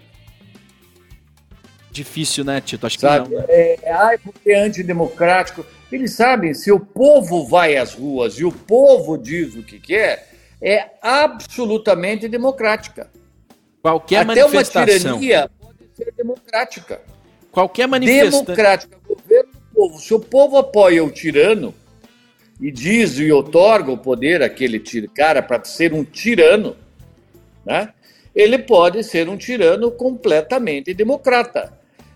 [1.92, 2.86] Difícil, né, Tito?
[2.86, 3.30] Acho Sabe?
[3.30, 3.46] que não.
[3.48, 5.66] É, ai, porque é antidemocrático.
[5.92, 10.28] Eles sabem, se o povo vai às ruas e o povo diz o que quer,
[10.62, 13.10] é absolutamente democrática.
[13.82, 15.12] Qualquer Até manifestação.
[15.12, 17.02] uma tirania pode ser democrática.
[17.52, 18.44] Qualquer manifestação.
[18.44, 18.98] Democrática.
[19.08, 20.00] Governo do povo.
[20.00, 21.74] Se o povo apoia o tirano,
[22.60, 24.80] e diz e otorga o poder àquele
[25.14, 26.76] cara para ser um tirano,
[27.66, 27.94] né?
[28.36, 31.74] ele pode ser um tirano completamente democrata.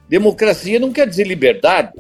[0.08, 1.94] Democracia não quer dizer liberdade.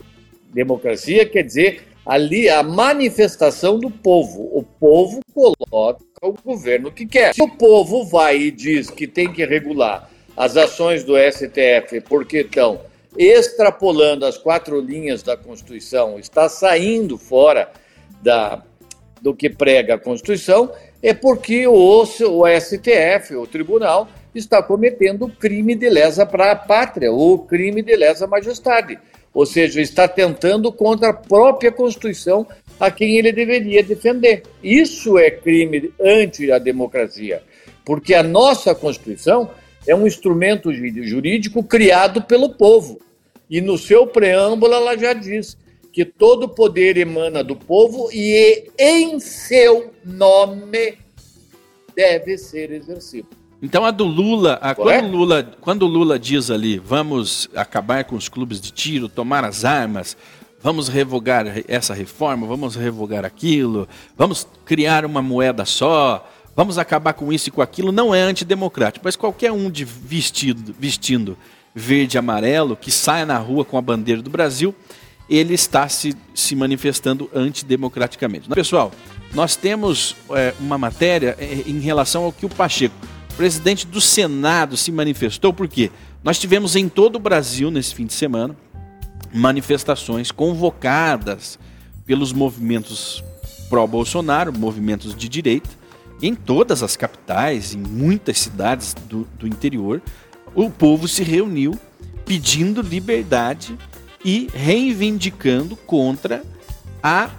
[0.53, 4.49] Democracia quer dizer ali a manifestação do povo.
[4.51, 7.33] O povo coloca o governo que quer.
[7.33, 12.39] Se o povo vai e diz que tem que regular as ações do STF porque
[12.39, 12.81] estão
[13.17, 17.71] extrapolando as quatro linhas da Constituição, está saindo fora
[18.21, 18.63] da,
[19.21, 25.75] do que prega a Constituição é porque o, o STF, o tribunal, está cometendo crime
[25.75, 28.99] de lesa para a pátria, ou crime de lesa majestade.
[29.33, 32.45] Ou seja, está tentando contra a própria Constituição
[32.79, 34.43] a quem ele deveria defender.
[34.63, 37.41] Isso é crime anti a democracia,
[37.85, 39.49] porque a nossa Constituição
[39.87, 42.99] é um instrumento jurídico criado pelo povo.
[43.49, 45.57] E no seu preâmbulo ela já diz
[45.91, 50.97] que todo poder emana do povo e em seu nome
[51.95, 53.27] deve ser exercido.
[53.61, 58.15] Então a do Lula, a, quando, o Lula quando Lula diz ali, vamos acabar com
[58.15, 60.15] os clubes de tiro, tomar as armas,
[60.61, 66.25] vamos revogar essa reforma, vamos revogar aquilo, vamos criar uma moeda só,
[66.55, 69.03] vamos acabar com isso e com aquilo, não é antidemocrático.
[69.03, 71.37] Mas qualquer um de vestido, vestindo
[71.75, 74.73] verde e amarelo que saia na rua com a bandeira do Brasil,
[75.29, 78.49] ele está se, se manifestando antidemocraticamente.
[78.49, 78.91] Pessoal,
[79.33, 82.95] nós temos é, uma matéria é, em relação ao que o Pacheco,
[83.37, 85.91] presidente do Senado, se manifestou, porque
[86.23, 88.55] nós tivemos em todo o Brasil, nesse fim de semana,
[89.31, 91.59] manifestações convocadas
[92.05, 93.23] pelos movimentos
[93.69, 95.69] pró-Bolsonaro, movimentos de direita,
[96.21, 100.01] em todas as capitais, em muitas cidades do, do interior,
[100.55, 101.79] o povo se reuniu
[102.25, 103.77] pedindo liberdade
[104.23, 106.43] e reivindicando contra
[107.01, 107.29] a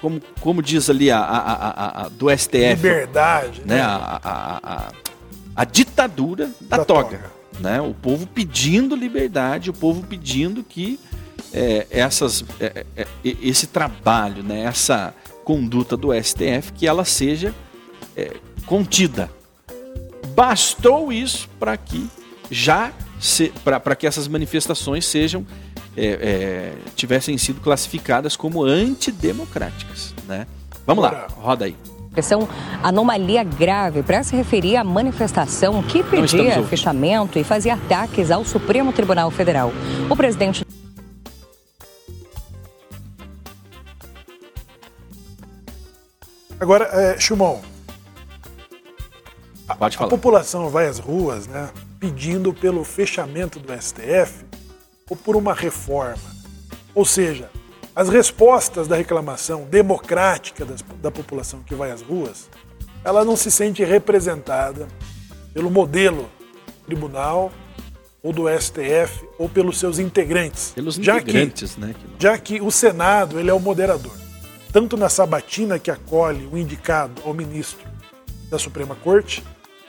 [0.00, 3.82] como, como diz ali a, a, a, a do STF liberdade né, né?
[3.82, 4.92] A,
[5.56, 7.80] a, ditadura da, da toga, toga, né?
[7.80, 11.00] O povo pedindo liberdade o povo pedindo que
[11.52, 14.60] é, essas é, é, esse trabalho né?
[14.64, 17.54] Essa conduta do STF que ela seja
[18.16, 18.32] é,
[18.66, 19.30] contida.
[20.34, 22.08] Bastou isso para que
[22.50, 22.92] já
[23.62, 25.46] para que essas manifestações sejam
[25.96, 30.14] é, é, tivessem sido classificadas como antidemocráticas.
[30.26, 30.46] Né?
[30.86, 31.76] Vamos lá, roda aí.
[32.22, 32.48] São
[32.80, 38.92] anomalia grave para se referir à manifestação que pedia fechamento e fazia ataques ao Supremo
[38.92, 39.72] Tribunal Federal.
[40.08, 40.64] O presidente.
[46.60, 47.60] Agora, é, Chumon,
[49.78, 50.08] Pode falar.
[50.08, 51.68] A população vai às ruas né,
[52.04, 54.44] pedindo pelo fechamento do STF
[55.08, 56.34] ou por uma reforma.
[56.94, 57.50] Ou seja,
[57.96, 62.50] as respostas da reclamação democrática das, da população que vai às ruas,
[63.02, 64.86] ela não se sente representada
[65.54, 66.28] pelo modelo
[66.84, 67.50] tribunal
[68.22, 70.72] ou do STF ou pelos seus integrantes.
[70.74, 71.94] Pelos já integrantes, que, né?
[72.18, 74.12] Já que o Senado ele é o moderador.
[74.70, 77.88] Tanto na sabatina que acolhe o indicado ao ministro
[78.50, 79.42] da Suprema Corte,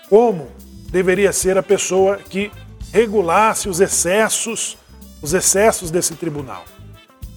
[0.08, 0.48] como
[0.96, 2.50] deveria ser a pessoa que
[2.94, 4.78] regulasse os excessos,
[5.22, 6.64] os excessos desse tribunal.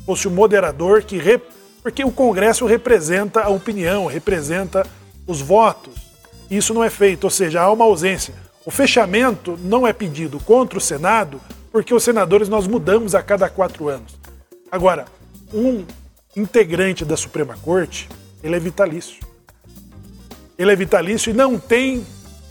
[0.06, 1.18] Fosse o moderador que
[1.82, 4.86] porque o Congresso representa a opinião, representa
[5.26, 5.92] os votos.
[6.48, 8.32] Isso não é feito, ou seja, há uma ausência.
[8.64, 11.40] O fechamento não é pedido contra o Senado,
[11.72, 14.16] porque os senadores nós mudamos a cada quatro anos.
[14.70, 15.06] Agora,
[15.52, 15.84] um
[16.36, 18.08] integrante da Suprema Corte,
[18.40, 19.18] ele é vitalício.
[20.56, 22.06] Ele é vitalício e não tem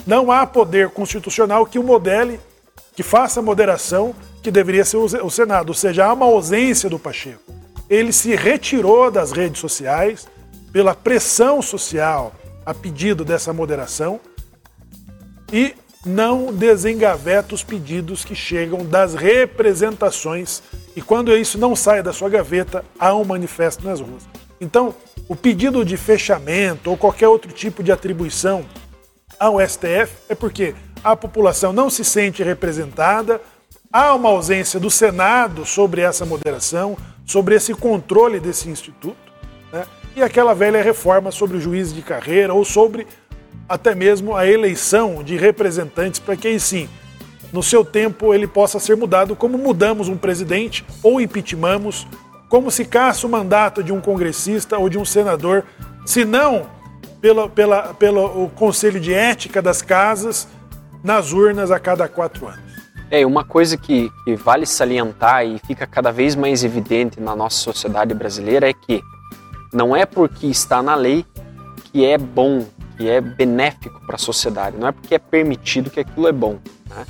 [0.07, 2.39] não há poder constitucional que o modele,
[2.95, 5.69] que faça a moderação que deveria ser o Senado.
[5.69, 7.43] Ou seja, há uma ausência do Pacheco.
[7.89, 10.25] Ele se retirou das redes sociais
[10.71, 12.33] pela pressão social
[12.65, 14.19] a pedido dessa moderação
[15.51, 20.61] e não desengaveta os pedidos que chegam das representações
[20.95, 24.23] e quando isso não sai da sua gaveta, há um manifesto nas ruas.
[24.59, 24.95] Então,
[25.27, 28.65] o pedido de fechamento ou qualquer outro tipo de atribuição
[29.39, 30.73] ao STF é porque
[31.03, 33.41] a população não se sente representada,
[33.91, 39.17] há uma ausência do Senado sobre essa moderação, sobre esse controle desse instituto,
[39.71, 39.85] né?
[40.15, 43.07] e aquela velha reforma sobre o juiz de carreira ou sobre
[43.69, 46.89] até mesmo a eleição de representantes para que aí sim,
[47.51, 52.05] no seu tempo, ele possa ser mudado, como mudamos um presidente ou impeachmentamos,
[52.49, 55.63] como se caça o mandato de um congressista ou de um senador,
[56.05, 56.67] se não
[57.21, 60.47] pela, pela, pelo Conselho de Ética das Casas
[61.03, 62.67] nas urnas a cada quatro anos.
[63.09, 67.57] É, uma coisa que, que vale salientar e fica cada vez mais evidente na nossa
[67.57, 69.01] sociedade brasileira é que
[69.71, 71.25] não é porque está na lei
[71.85, 72.65] que é bom,
[72.97, 76.59] que é benéfico para a sociedade, não é porque é permitido que aquilo é bom.
[76.89, 77.05] Né?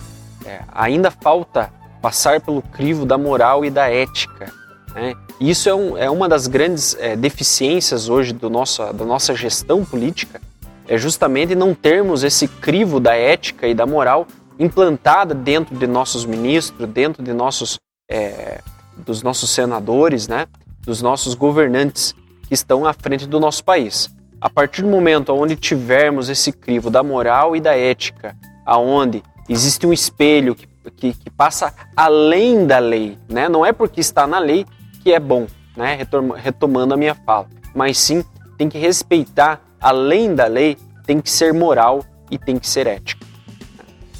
[0.45, 4.53] É, ainda falta passar pelo crivo da moral e da ética.
[4.97, 5.13] Né?
[5.39, 10.41] Isso é, um, é, uma das grandes é, deficiências hoje do da nossa gestão política,
[10.87, 14.25] é justamente não termos esse crivo da ética e da moral
[14.57, 17.77] implantada dentro de nossos ministros, dentro de nossos,
[18.09, 18.59] é,
[18.97, 20.47] dos nossos senadores, né?
[20.81, 22.15] dos nossos governantes
[22.47, 24.09] que estão à frente do nosso país.
[24.41, 29.85] A partir do momento onde tivermos esse crivo da moral e da ética, aonde existe
[29.85, 33.47] um espelho que, que, que passa além da lei, né?
[33.47, 34.65] não é porque está na lei
[34.97, 35.99] que é bom, né?
[36.35, 38.23] retomando a minha fala, mas sim
[38.57, 43.25] tem que respeitar, além da lei, tem que ser moral e tem que ser ético.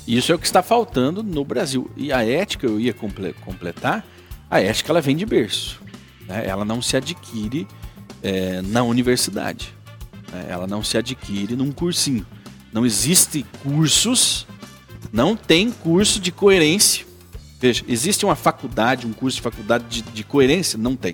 [0.08, 1.92] Isso é o que está faltando no Brasil.
[1.98, 4.06] E a ética, eu ia completar,
[4.50, 5.82] a ética ela vem de berço.
[6.26, 6.46] Né?
[6.48, 7.68] Ela não se adquire
[8.24, 9.76] é, na universidade.
[10.32, 10.46] Né?
[10.50, 12.26] Ela não se adquire num cursinho.
[12.72, 14.48] Não existe cursos,
[15.12, 17.06] não tem curso de coerência.
[17.60, 20.78] Veja, existe uma faculdade, um curso de faculdade de, de coerência?
[20.78, 21.14] Não tem.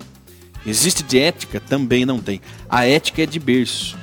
[0.66, 1.60] Existe de ética?
[1.60, 2.40] Também não tem.
[2.68, 3.98] A ética é de berço.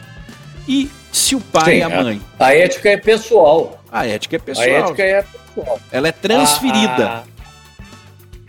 [0.67, 2.21] E se o pai Sim, e a mãe.
[2.39, 3.83] A, a, ética é pessoal.
[3.91, 4.67] A ética é pessoal.
[4.67, 5.79] A ética é pessoal.
[5.91, 7.07] Ela é transferida.
[7.07, 7.23] A, a...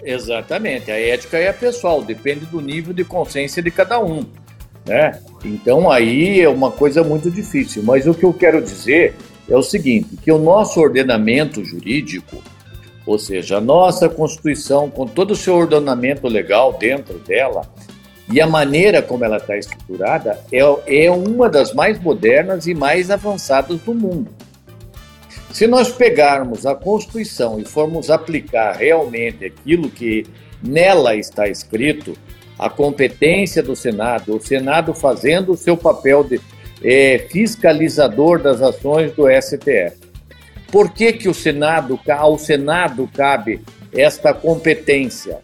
[0.02, 0.90] Exatamente.
[0.90, 4.24] A ética é pessoal, depende do nível de consciência de cada um.
[4.86, 5.20] Né?
[5.44, 7.82] Então aí é uma coisa muito difícil.
[7.82, 9.16] Mas o que eu quero dizer
[9.48, 12.42] é o seguinte: que o nosso ordenamento jurídico,
[13.06, 17.62] ou seja, a nossa Constituição, com todo o seu ordenamento legal dentro dela,
[18.30, 23.10] e a maneira como ela está estruturada é, é uma das mais modernas e mais
[23.10, 24.30] avançadas do mundo.
[25.52, 30.24] Se nós pegarmos a Constituição e formos aplicar realmente aquilo que
[30.62, 32.16] nela está escrito,
[32.58, 36.40] a competência do Senado, o Senado fazendo o seu papel de
[36.82, 40.11] é, fiscalizador das ações do STF.
[40.72, 43.60] Por que, que o Senado, ao Senado cabe
[43.92, 45.40] esta competência?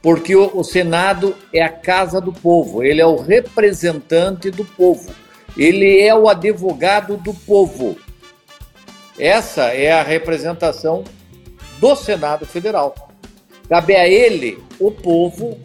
[0.00, 5.12] Porque o, o Senado é a casa do povo, ele é o representante do povo,
[5.56, 7.96] ele é o advogado do povo.
[9.18, 11.02] Essa é a representação
[11.80, 12.94] do Senado Federal.
[13.68, 15.58] Cabe a ele, o povo,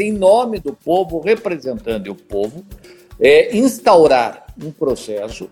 [0.00, 2.64] em nome do povo, representando o povo,
[3.20, 5.50] é, instaurar um processo,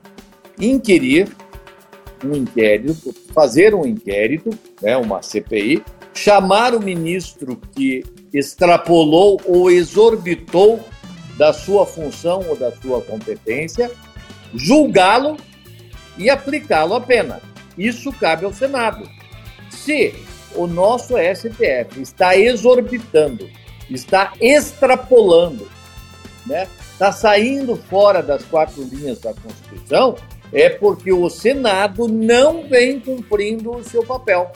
[0.59, 1.29] inquirir
[2.27, 5.83] um inquérito, fazer um inquérito, né, uma CPI,
[6.13, 10.81] chamar o ministro que extrapolou ou exorbitou
[11.37, 13.91] da sua função ou da sua competência,
[14.55, 15.37] julgá-lo
[16.17, 17.41] e aplicá-lo a pena.
[17.77, 19.09] Isso cabe ao Senado.
[19.71, 20.15] Se
[20.55, 23.49] o nosso STF está exorbitando,
[23.91, 25.69] está extrapolando,
[26.47, 26.69] né?
[27.05, 30.17] Está saindo fora das quatro linhas da Constituição,
[30.51, 34.51] é porque o Senado não vem cumprindo o seu papel.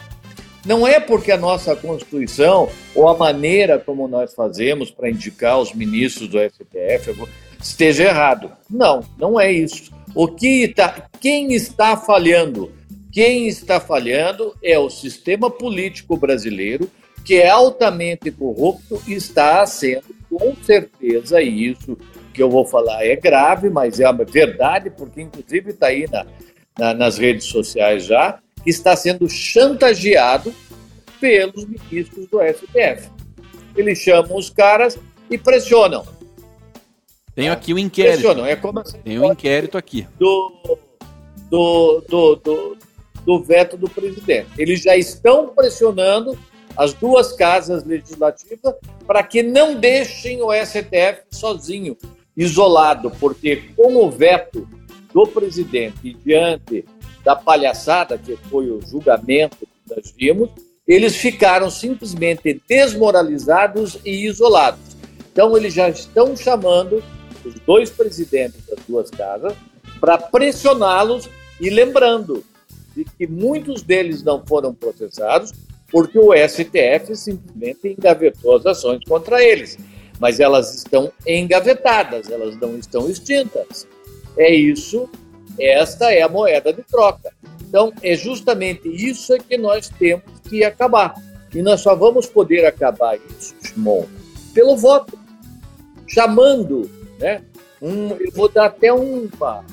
[0.65, 5.75] Não é porque a nossa Constituição ou a maneira como nós fazemos para indicar os
[5.75, 7.29] ministros do STF
[7.61, 8.51] esteja errado.
[8.71, 9.93] Não, não é isso.
[10.15, 12.73] O que está, quem está falhando?
[13.13, 16.91] Quem está falhando é o sistema político brasileiro,
[17.27, 21.97] que é altamente corrupto e está sendo, com certeza, isso
[22.39, 26.25] que eu vou falar é grave, mas é a verdade, porque inclusive está aí na,
[26.79, 30.55] na, nas redes sociais já, que está sendo chantageado
[31.21, 33.11] pelos ministros do STF.
[33.75, 34.97] Eles chamam os caras
[35.29, 36.07] e pressionam.
[37.35, 38.21] Tenho aqui o inquérito.
[38.21, 38.47] Pressionam.
[38.47, 40.07] É como assim, Tem um inquérito aqui.
[40.17, 40.79] Do,
[41.51, 42.79] do, do, do,
[43.27, 44.51] do veto do presidente.
[44.57, 46.39] Eles já estão pressionando
[46.77, 48.75] as duas casas legislativas
[49.09, 51.97] para que não deixem o STF sozinho,
[52.39, 54.67] isolado, porque com o veto
[55.13, 56.85] do presidente diante
[57.25, 60.49] da palhaçada que foi o julgamento que nós vimos,
[60.87, 64.97] eles ficaram simplesmente desmoralizados e isolados.
[65.33, 67.03] Então, eles já estão chamando
[67.45, 69.53] os dois presidentes das duas casas
[70.01, 71.29] para pressioná-los
[71.61, 72.45] e lembrando
[72.95, 75.53] de que muitos deles não foram processados
[75.91, 79.77] porque o STF simplesmente engavetou as ações contra eles
[80.19, 83.87] mas elas estão engavetadas, elas não estão extintas.
[84.37, 85.09] É isso,
[85.59, 87.33] esta é a moeda de troca.
[87.61, 91.15] Então, é justamente isso que nós temos que acabar.
[91.55, 94.05] E nós só vamos poder acabar isso, Shimon,
[94.53, 95.19] pelo voto,
[96.07, 97.43] chamando, né?
[97.81, 99.65] Um, eu vou dar até uma,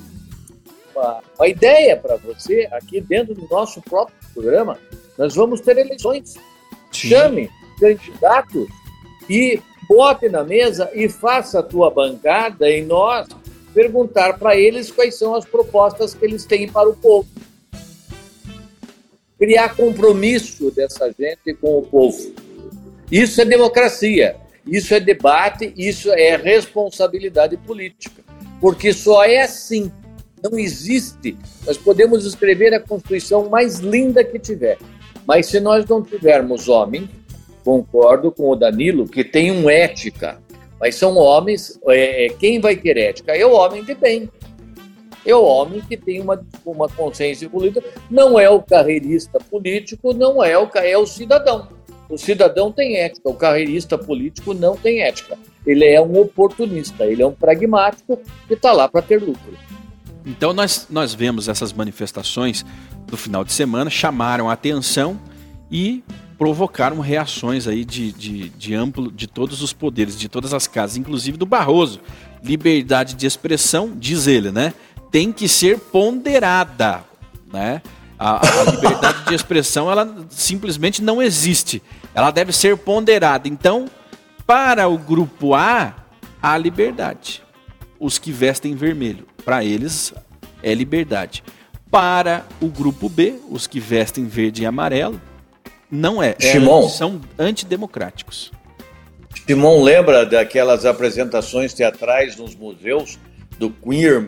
[0.93, 4.77] uma, uma ideia para você aqui dentro do nosso próprio programa.
[5.17, 6.35] Nós vamos ter eleições.
[6.91, 7.09] Sim.
[7.09, 8.67] Chame candidatos
[9.29, 13.27] e bote na mesa e faça a tua bancada e nós
[13.73, 17.27] perguntar para eles quais são as propostas que eles têm para o povo.
[19.37, 22.33] Criar compromisso dessa gente com o povo.
[23.11, 28.23] Isso é democracia, isso é debate, isso é responsabilidade política.
[28.61, 29.91] Porque só é assim,
[30.41, 31.37] não existe.
[31.67, 34.77] Nós podemos escrever a Constituição mais linda que tiver,
[35.27, 37.09] mas se nós não tivermos homens
[37.65, 40.39] concordo com o Danilo que tem um ética,
[40.79, 41.79] mas são homens.
[41.87, 43.35] É, é, quem vai ter ética?
[43.35, 44.29] É o homem de bem.
[45.25, 47.83] É o homem que tem uma, uma consciência política.
[48.11, 51.67] Não é o carreirista político, não é o, é o cidadão.
[52.07, 55.35] O cidadão tem ética, o carreirista político não tem ética.
[55.65, 59.57] Ele é um oportunista, ele é um pragmático que está lá para ter lucro.
[60.23, 62.63] Então nós, nós vemos essas manifestações
[63.07, 65.19] do final de semana, chamaram a atenção
[65.71, 66.03] e
[66.37, 70.97] provocaram reações aí de, de, de amplo de todos os poderes, de todas as casas,
[70.97, 71.99] inclusive do Barroso.
[72.43, 74.73] Liberdade de expressão, diz ele, né?
[75.15, 77.05] tem que ser ponderada,
[77.49, 77.81] né?
[78.19, 81.81] A, a liberdade de expressão ela simplesmente não existe.
[82.13, 83.47] Ela deve ser ponderada.
[83.47, 83.85] Então,
[84.45, 85.93] para o grupo A,
[86.41, 87.41] há liberdade.
[87.97, 90.13] Os que vestem vermelho, para eles
[90.61, 91.41] é liberdade.
[91.89, 95.21] Para o grupo B, os que vestem verde e amarelo,
[95.95, 96.35] não é.
[96.39, 98.51] é são antidemocráticos.
[99.47, 103.19] Simão lembra daquelas apresentações teatrais nos museus
[103.57, 104.27] do Queer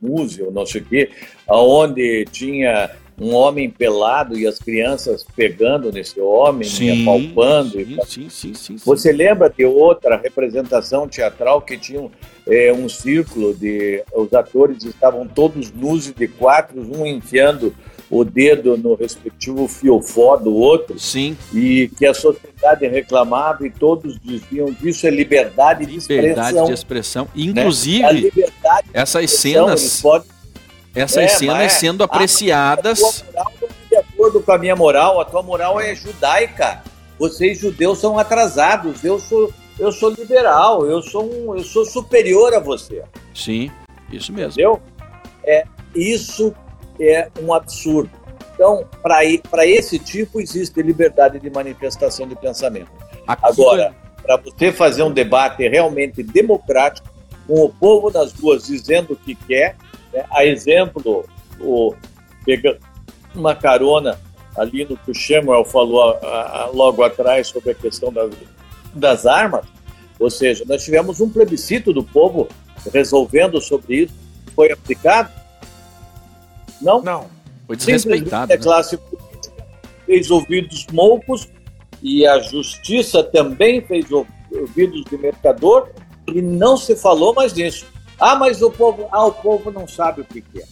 [0.00, 1.10] Museu, não sei o quê,
[1.48, 7.70] onde tinha um homem pelado e as crianças pegando nesse homem, sim, apalpando.
[7.70, 12.10] Sim, sim, sim, sim, Você lembra de outra representação teatral que tinha
[12.46, 14.02] é, um círculo de.
[14.12, 17.74] Os atores estavam todos nus e de quatro, um enfiando
[18.14, 20.98] o dedo no respectivo fiofó do outro.
[21.00, 21.36] Sim.
[21.52, 26.28] E que a sociedade reclamava e todos diziam que isso é liberdade de expressão.
[26.28, 27.24] Liberdade de expressão.
[27.24, 27.42] Né?
[27.42, 28.46] Inclusive, né?
[28.92, 30.00] essas cenas.
[30.00, 30.28] Podem...
[30.94, 33.02] Essas é, cenas sendo apreciadas.
[33.02, 36.84] A tua moral é de acordo com a minha moral, a tua moral é judaica.
[37.18, 39.02] Vocês judeus são atrasados.
[39.02, 43.02] Eu sou, eu sou liberal, eu sou, um, eu sou superior a você.
[43.34, 43.72] Sim,
[44.12, 44.52] isso mesmo.
[44.52, 44.80] Entendeu?
[45.44, 45.64] É,
[45.96, 46.54] isso
[47.00, 48.10] é um absurdo.
[48.54, 52.90] Então, para esse tipo, existe liberdade de manifestação de pensamento.
[53.26, 57.08] Agora, para você fazer um debate realmente democrático,
[57.46, 59.76] com o povo nas ruas dizendo o que quer,
[60.12, 60.24] né?
[60.30, 61.24] a exemplo,
[61.60, 61.94] o,
[62.44, 62.78] pegando
[63.34, 64.18] uma carona
[64.56, 68.30] ali no que o Shemuel falou a, a, logo atrás sobre a questão das,
[68.94, 69.66] das armas,
[70.18, 72.48] ou seja, nós tivemos um plebiscito do povo
[72.92, 74.14] resolvendo sobre isso,
[74.54, 75.30] foi aplicado,
[76.80, 77.02] não?
[77.02, 77.26] Não.
[77.66, 78.52] Foi desrespeitado.
[78.52, 78.62] A né?
[78.62, 79.66] classe política
[80.06, 81.48] fez ouvidos moucos
[82.02, 85.88] e a justiça também fez ouvidos de mercador
[86.28, 87.86] e não se falou mais disso.
[88.18, 90.66] Ah, mas o povo, ah, o povo não sabe o que quer.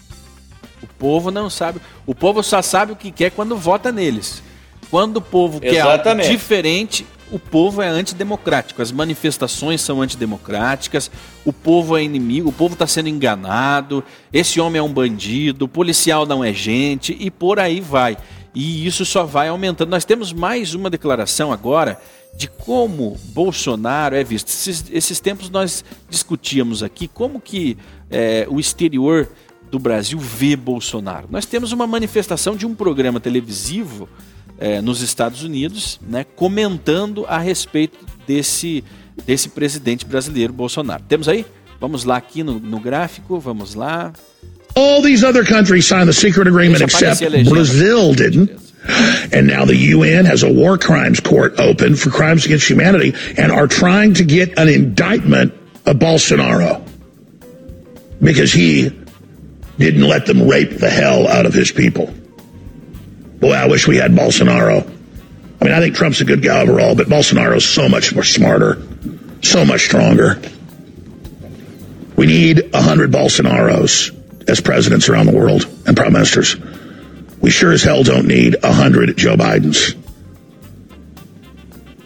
[0.83, 1.81] O povo não sabe.
[2.07, 4.43] O povo só sabe o que quer quando vota neles.
[4.91, 5.73] Quando o povo Exatamente.
[5.73, 11.11] quer algo diferente, o povo é antidemocrático, as manifestações são antidemocráticas,
[11.45, 15.68] o povo é inimigo, o povo está sendo enganado, esse homem é um bandido, o
[15.68, 18.18] policial não é gente e por aí vai.
[18.55, 19.89] E isso só vai aumentando.
[19.89, 21.99] Nós temos mais uma declaração agora
[22.37, 24.49] de como Bolsonaro é visto.
[24.49, 27.78] Esses, esses tempos nós discutíamos aqui como que
[28.11, 29.26] é, o exterior
[29.70, 31.28] do Brasil vê Bolsonaro.
[31.30, 34.07] Nós temos uma manifestação de um programa televisivo
[34.63, 37.99] é, nos Estados Unidos, né, comentando a respeito
[38.29, 38.85] desse,
[39.27, 41.03] desse presidente brasileiro, Bolsonaro.
[41.09, 41.45] Temos aí?
[41.81, 44.13] Vamos lá aqui no, no gráfico, vamos lá.
[44.77, 48.53] All these other countries signed the secret agreement except Brazil didn't.
[49.33, 53.51] And now the UN has a war crimes court open for crimes against humanity and
[53.51, 55.53] are trying to get an indictment
[55.87, 56.81] of Bolsonaro
[58.21, 58.91] because he
[59.79, 62.13] didn't let them rape the hell out of his people.
[63.43, 64.86] Boy, I wish we had Bolsonaro.
[65.61, 68.80] I mean, I think Trump's a good guy overall, but Bolsonaro's so much more smarter,
[69.43, 70.40] so much stronger.
[72.14, 76.57] We need a hundred Bolsonaros as presidents around the world and prime ministers.
[77.40, 79.97] We sure as hell don't need a hundred Joe Bidens.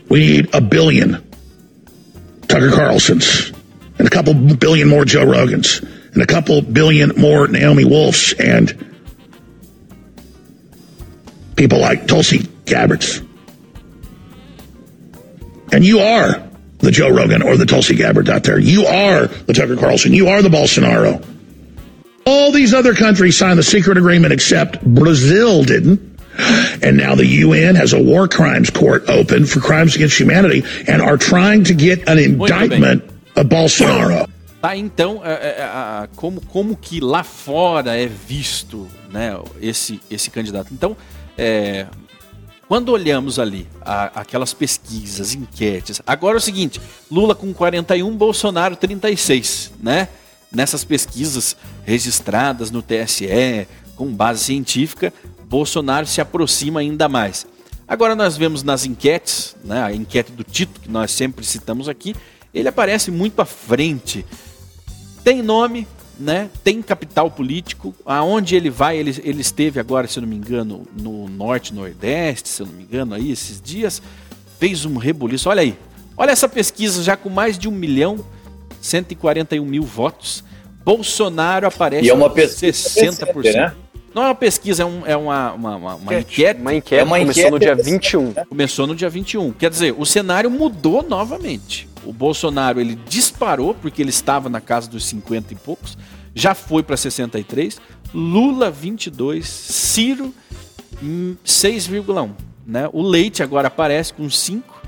[0.09, 1.23] We need a billion
[2.49, 3.55] Tucker Carlsons
[3.99, 5.83] and a couple billion more Joe Rogans
[6.15, 8.96] and a couple billion more Naomi Wolfs and
[11.57, 13.23] people like Tulsi Gabbards.
[15.73, 16.43] And you are
[16.79, 18.59] the Joe Rogan or the Tulsi Gabbard out there.
[18.59, 20.13] You are the Tucker Carlson.
[20.13, 21.25] You are the Bolsonaro.
[22.27, 26.01] All these other countries signed the secret agreement except Brazil didn't.
[26.83, 31.01] And now the UN has a war crimes court open for crimes against humanity and
[31.01, 33.03] are trying to get an indictment
[33.37, 34.29] of Bolsonaro.
[34.63, 35.23] Tá, então,
[36.17, 40.73] como, como que lá fora é visto né, esse, esse candidato?
[40.73, 40.97] Então,
[41.37, 41.87] é,
[42.69, 46.81] quando olhamos ali a, aquelas pesquisas, enquetes, agora é o seguinte:
[47.11, 50.09] Lula com 41, Bolsonaro 36, né?
[50.51, 55.13] Nessas pesquisas registradas no TSE, com base científica,
[55.45, 57.47] Bolsonaro se aproxima ainda mais.
[57.87, 62.17] Agora nós vemos nas enquetes, né, a enquete do Tito, que nós sempre citamos aqui,
[62.53, 64.27] ele aparece muito à frente.
[65.23, 65.87] Tem nome,
[66.19, 67.95] né, tem capital político.
[68.05, 72.49] Aonde ele vai, ele, ele esteve agora, se eu não me engano, no norte, nordeste,
[72.49, 74.03] se eu não me engano, aí esses dias,
[74.59, 75.49] fez um rebuliço.
[75.49, 75.77] Olha aí,
[76.17, 78.25] olha essa pesquisa já com mais de 1 milhão
[78.81, 80.45] 141 mil votos.
[80.85, 83.35] Bolsonaro aparece e é uma pesquisa 60%.
[83.35, 83.75] Recente, né?
[84.15, 86.59] Não é uma pesquisa, é, um, é uma, uma, uma, uma enquete.
[86.59, 88.33] Uma enquete, é uma começou enquete no dia 21.
[88.49, 89.53] Começou no dia 21.
[89.53, 91.87] Quer dizer, o cenário mudou novamente.
[92.07, 95.99] O Bolsonaro ele disparou porque ele estava na casa dos 50 e poucos
[96.35, 97.81] já foi para 63,
[98.15, 100.35] Lula 22, Ciro
[101.03, 102.31] 6,1.
[102.67, 102.89] Né?
[102.93, 104.83] O Leite agora aparece com 5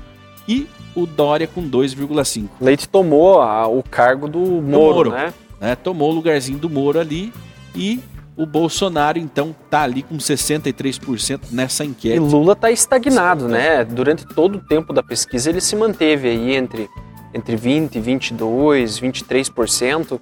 [0.47, 2.49] e o Dória com 2,5.
[2.61, 5.33] Leite tomou a, o cargo do Moro, Moro né?
[5.59, 5.75] né?
[5.75, 7.33] Tomou o lugarzinho do Moro ali
[7.75, 7.99] e
[8.39, 12.15] o Bolsonaro, então, tá ali com 63% nessa enquete.
[12.15, 13.83] E Lula tá estagnado, né?
[13.83, 16.89] Durante todo o tempo da pesquisa ele se manteve aí entre,
[17.33, 20.19] entre 20, 22, 23%.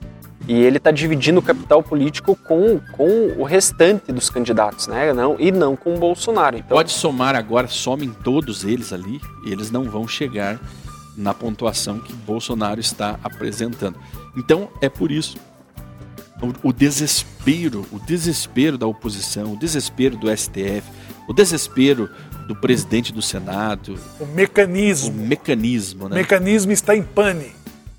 [0.47, 5.12] E ele está dividindo o capital político com, com o restante dos candidatos, né?
[5.12, 6.58] Não, e não com o Bolsonaro.
[6.58, 6.78] Então...
[6.78, 10.58] Pode somar agora, somem todos eles ali, e eles não vão chegar
[11.18, 13.99] na pontuação que Bolsonaro está apresentando.
[14.38, 15.38] Então é por isso
[16.64, 20.84] o desespero, o desespero da oposição, o desespero do STF,
[21.28, 22.10] o desespero
[22.48, 24.00] do presidente do Senado.
[24.20, 25.22] O mecanismo.
[25.22, 26.16] O mecanismo, né?
[26.16, 27.52] O mecanismo está em pane.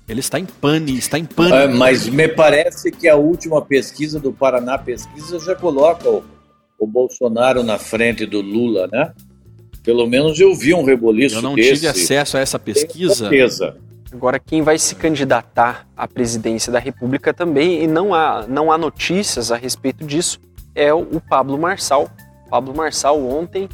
[0.07, 1.51] Ele está em pane, está em pane.
[1.51, 6.23] É, mas me parece que a última pesquisa do Paraná Pesquisa já coloca o,
[6.79, 9.13] o Bolsonaro na frente do Lula, né?
[9.83, 11.75] Pelo menos eu vi um reboliço Eu não desse.
[11.75, 13.29] tive acesso a essa pesquisa.
[13.29, 13.77] certeza.
[14.11, 18.77] Agora, quem vai se candidatar à presidência da República também, e não há, não há
[18.77, 20.39] notícias a respeito disso,
[20.73, 22.09] é o Pablo Marçal.
[22.49, 23.69] Pablo Marçal ontem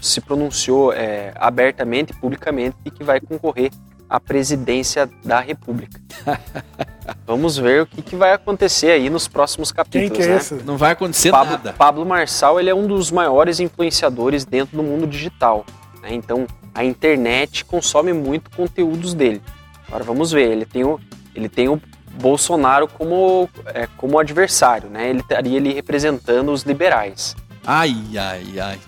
[0.00, 3.70] se pronunciou é, abertamente, publicamente, e que vai concorrer
[4.08, 6.00] à presidência da República.
[7.26, 10.10] Vamos ver o que, que, vai acontecer aí nos próximos capítulos.
[10.10, 10.36] Quem que é né?
[10.36, 10.54] esse?
[10.54, 11.72] Não vai acontecer Pablo, nada.
[11.72, 15.64] Pablo Marçal ele é um dos maiores influenciadores dentro do mundo digital.
[16.02, 16.12] Né?
[16.12, 19.42] Então, a internet consome muito conteúdos dele.
[19.88, 21.00] Agora vamos ver, ele tem o,
[21.34, 21.80] ele tem o
[22.20, 25.08] Bolsonaro como, é, como adversário, né?
[25.08, 27.34] Ele estaria ali representando os liberais.
[27.64, 28.78] Ai, ai, ai.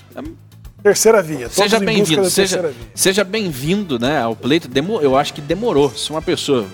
[0.85, 1.49] Terceira via.
[1.49, 4.68] Seja bem-vindo, seja, seja bem-vindo, né, ao pleito.
[4.68, 5.89] Demo, eu acho que demorou.
[5.89, 6.66] Se uma pessoa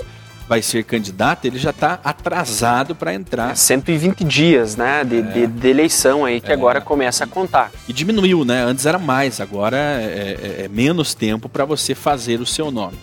[0.48, 3.56] vai ser candidato, ele já está atrasado para entrar.
[3.56, 5.22] 120 dias, né, de, é.
[5.22, 6.54] de, de eleição aí que é.
[6.54, 7.70] agora começa a contar.
[7.86, 8.64] E diminuiu, né?
[8.64, 12.98] Antes era mais, agora é, é, é menos tempo para você fazer o seu nome.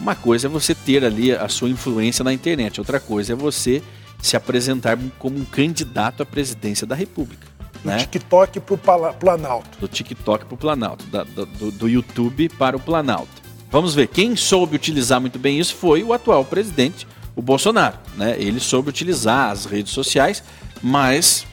[0.00, 3.80] Uma coisa é você ter ali a sua influência na internet, outra coisa é você
[4.20, 7.49] se apresentar como um candidato à presidência da República.
[7.82, 7.98] Do né?
[7.98, 9.78] TikTok para o Planalto.
[9.78, 13.40] Do TikTok para o Planalto, da, do, do YouTube para o Planalto.
[13.70, 17.06] Vamos ver, quem soube utilizar muito bem isso foi o atual presidente,
[17.36, 17.96] o Bolsonaro.
[18.16, 18.36] Né?
[18.38, 20.42] Ele soube utilizar as redes sociais,
[20.82, 21.46] mas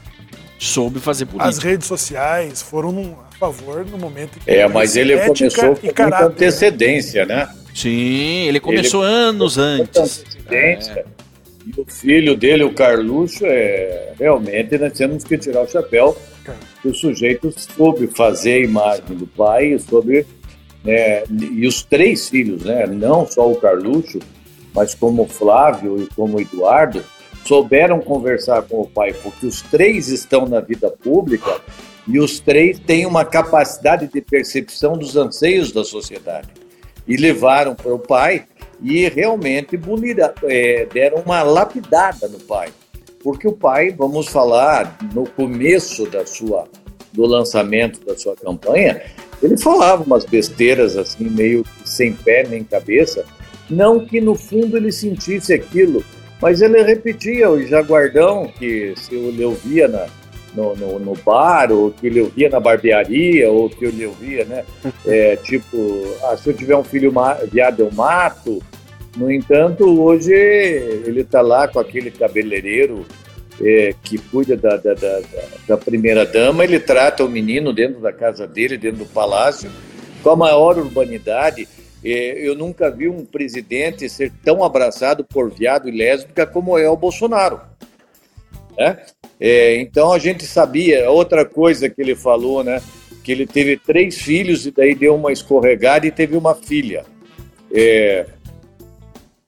[0.58, 1.50] soube fazer política.
[1.50, 4.50] As redes sociais foram a favor no momento que.
[4.50, 7.48] É, mas ele começou com muita antecedência, né?
[7.74, 10.26] Sim, ele começou ele anos antes.
[10.26, 10.92] Antecedência.
[10.92, 11.18] É.
[11.68, 16.18] E o filho dele, o Carluxo, é realmente nós temos que tirar o chapéu.
[16.82, 20.26] Que o sujeito soube fazer a imagem do pai, soube
[20.82, 24.20] né, e os três filhos, né, não só o Carluxo,
[24.74, 27.04] mas como o Flávio e como o Eduardo,
[27.44, 31.60] souberam conversar com o pai, porque os três estão na vida pública
[32.08, 36.48] e os três têm uma capacidade de percepção dos anseios da sociedade.
[37.06, 38.46] E levaram para o pai
[38.82, 42.70] e realmente bulira, é, deram uma lapidada no pai.
[43.24, 46.68] Porque o pai, vamos falar, no começo da sua,
[47.12, 49.02] do lançamento da sua campanha,
[49.42, 53.26] ele falava umas besteiras assim, meio sem pé nem cabeça.
[53.70, 56.04] Não que no fundo ele sentisse aquilo,
[56.42, 60.08] mas ele repetia o jaguardão que se ele ouvia na,
[60.58, 64.66] no, no, no, bar, ou que ele ouvia na barbearia, ou que ele ouvia, né?
[65.06, 65.78] É, tipo,
[66.24, 67.14] ah, se eu tiver um filho
[67.52, 68.62] viado, eu mato.
[69.16, 73.06] No entanto, hoje ele está lá com aquele cabeleireiro
[73.62, 75.22] é, que cuida da, da, da,
[75.68, 79.70] da primeira-dama, ele trata o menino dentro da casa dele, dentro do palácio,
[80.22, 81.68] com a maior urbanidade.
[82.04, 86.90] É, eu nunca vi um presidente ser tão abraçado por viado e lésbica como é
[86.90, 87.62] o Bolsonaro.
[88.78, 88.98] Né?
[89.40, 92.82] É, então a gente sabia, outra coisa que ele falou, né?
[93.24, 97.06] Que ele teve três filhos e daí deu uma escorregada e teve uma filha.
[97.74, 98.26] É,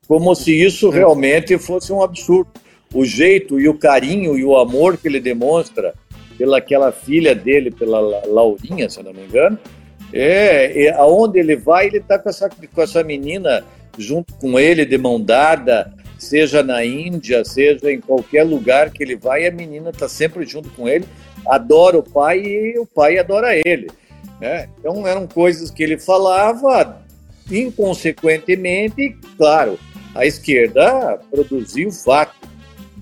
[0.08, 2.50] como se isso realmente fosse um absurdo
[2.94, 5.94] o jeito e o carinho e o amor que ele demonstra
[6.38, 9.60] pelaquela filha dele, pela Laurinha, se não me engano,
[10.12, 13.64] é, é aonde ele vai, ele está com essa, com essa menina
[13.98, 15.94] junto com ele, de mão dada,
[16.24, 20.70] seja na Índia, seja em qualquer lugar que ele vai, a menina está sempre junto
[20.72, 21.06] com ele,
[21.48, 23.90] adora o pai e o pai adora ele.
[24.40, 24.70] Né?
[24.80, 27.02] Então eram coisas que ele falava
[27.52, 29.80] inconsequentemente, claro,
[30.14, 32.36] a esquerda produziu fato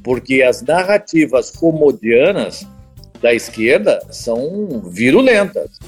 [0.03, 2.65] porque as narrativas comodianas
[3.21, 5.79] da esquerda são virulentas.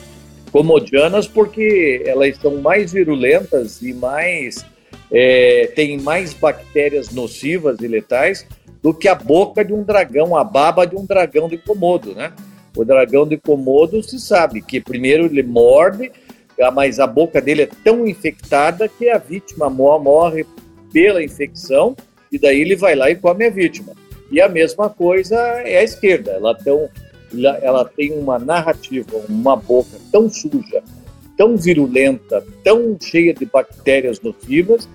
[0.52, 4.66] Comodianas porque elas são mais virulentas e mais
[5.12, 8.46] é, têm mais bactérias nocivas e letais
[8.82, 12.32] do que a boca de um dragão, a baba de um dragão de Komodo, né?
[12.76, 16.12] O dragão de Komodo se sabe que primeiro ele morde,
[16.74, 20.46] mas a boca dele é tão infectada que a vítima morre
[20.94, 21.96] pela infecção
[22.32, 23.94] e daí ele vai lá e come a vítima.
[24.32, 26.88] E a mesma coisa é a esquerda, ela, tão,
[27.62, 30.84] ela tem uma narrativa, uma boca tão suja,
[31.36, 34.88] tão virulenta, tão cheia de bactérias nocivas,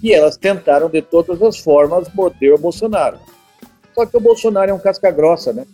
[0.00, 3.18] que elas tentaram de todas as formas morder o Bolsonaro.
[3.94, 5.64] Só que o Bolsonaro é um casca grossa, né?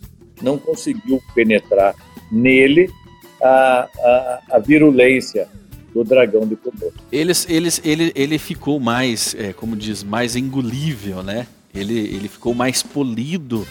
[0.41, 1.95] Não conseguiu penetrar
[2.31, 2.89] nele
[3.43, 5.49] a, a, a virulência
[5.93, 6.95] do dragão de Komodo.
[7.11, 11.47] Eles, eles, ele, ele ficou mais, é, como diz, mais engolível, né?
[11.75, 13.67] Ele, ele ficou mais polido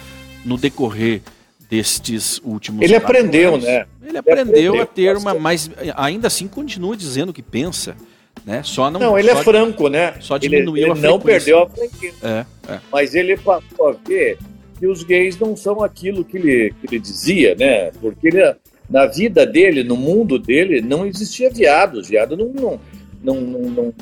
[0.45, 1.21] no decorrer
[1.69, 3.65] destes últimos Ele aprendeu, anos.
[3.65, 3.85] né?
[4.03, 7.95] Ele aprendeu, aprendeu a ter uma, mas ainda assim continua dizendo o que pensa,
[8.45, 8.61] né?
[8.63, 8.99] Só não.
[8.99, 10.15] Não, ele é franco, né?
[10.19, 12.17] Só diminuiu ele, ele a não perdeu a franqueza.
[12.23, 12.79] É, é.
[12.91, 14.37] Mas ele passou a ver
[14.79, 17.91] que os gays não são aquilo que ele, que ele dizia, né?
[18.01, 18.55] Porque ele,
[18.89, 21.95] na vida dele, no mundo dele, não existia viado.
[21.95, 22.79] Os viados não estavam
[23.23, 23.93] não, não, não,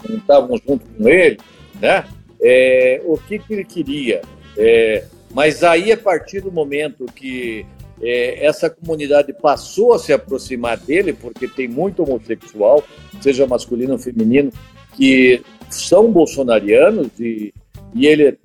[0.48, 1.38] não junto com ele,
[1.82, 2.06] né?
[2.42, 4.22] É, o que, que ele queria?
[4.58, 5.04] É,
[5.34, 7.66] mas aí, a partir do momento que
[8.02, 12.84] é, essa comunidade passou a se aproximar dele, porque tem muito homossexual,
[13.22, 14.52] seja masculino ou feminino,
[14.96, 17.54] que são bolsonarianos e,
[17.94, 18.38] e ele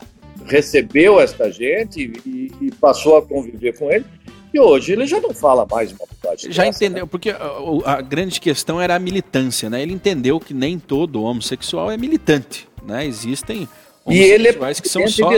[0.45, 4.05] recebeu esta gente e, e, passou a conviver com ele.
[4.53, 6.53] E hoje ele já não fala mais uma bobagem.
[6.53, 7.09] Já dessa, entendeu, né?
[7.11, 7.39] porque a,
[7.87, 9.83] a, grande questão era a militância, né?
[9.83, 13.05] Ele entendeu que nem todo homossexual é militante, né?
[13.05, 13.69] Existem
[14.07, 15.31] e ele é que são só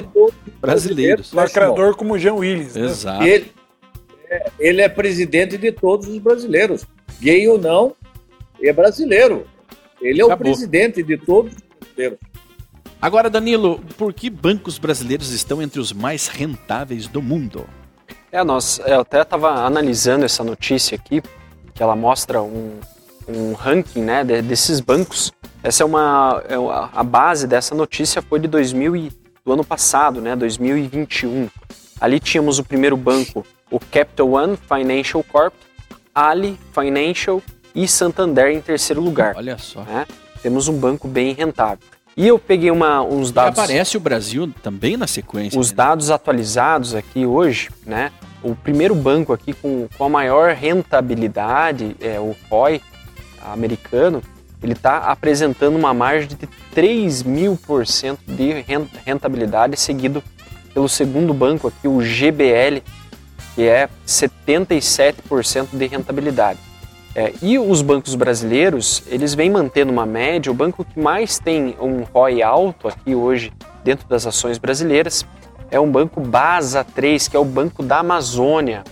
[0.60, 1.32] brasileiros.
[1.32, 2.74] Lacrador como Jean Willis.
[2.74, 2.86] Né?
[2.86, 3.24] Exato.
[3.24, 3.52] Ele,
[4.30, 6.84] é, ele é presidente de todos os brasileiros.
[7.20, 7.94] Gay ou não,
[8.62, 9.46] é brasileiro.
[10.00, 10.46] Ele é Acabou.
[10.46, 12.18] o presidente de todos os brasileiros.
[13.00, 17.66] Agora, Danilo, por que bancos brasileiros estão entre os mais rentáveis do mundo?
[18.32, 21.22] É, nós, eu até estava analisando essa notícia aqui,
[21.74, 22.80] que ela mostra um,
[23.28, 25.32] um ranking né, desses bancos.
[25.62, 26.54] Essa é uma é
[26.92, 29.12] a base dessa notícia foi de 2000 e,
[29.44, 31.48] do ano passado, né, 2021.
[32.00, 35.54] Ali tínhamos o primeiro banco, o Capital One Financial Corp,
[36.14, 37.42] Ali Financial
[37.74, 39.34] e Santander em terceiro lugar.
[39.36, 39.82] Olha só.
[39.82, 40.06] Né?
[40.42, 41.78] Temos um banco bem rentável.
[42.16, 43.58] E eu peguei uma, uns dados.
[43.58, 45.60] E aparece o Brasil também na sequência.
[45.60, 45.76] Os né?
[45.76, 48.10] dados atualizados aqui hoje, né?
[48.42, 52.80] O primeiro banco aqui com, com a maior rentabilidade, é o ROI
[53.42, 54.22] americano,
[54.62, 58.64] ele está apresentando uma margem de 3 mil por cento de
[59.04, 60.22] rentabilidade, seguido
[60.72, 62.82] pelo segundo banco aqui, o GBL,
[63.56, 66.60] que é 77% de rentabilidade.
[67.14, 71.74] É, e os bancos brasileiros, eles vêm mantendo uma média, o banco que mais tem
[71.80, 73.50] um ROI alto aqui hoje
[73.82, 75.26] dentro das ações brasileiras
[75.70, 78.84] é um banco Basa 3, que é o Banco da Amazônia.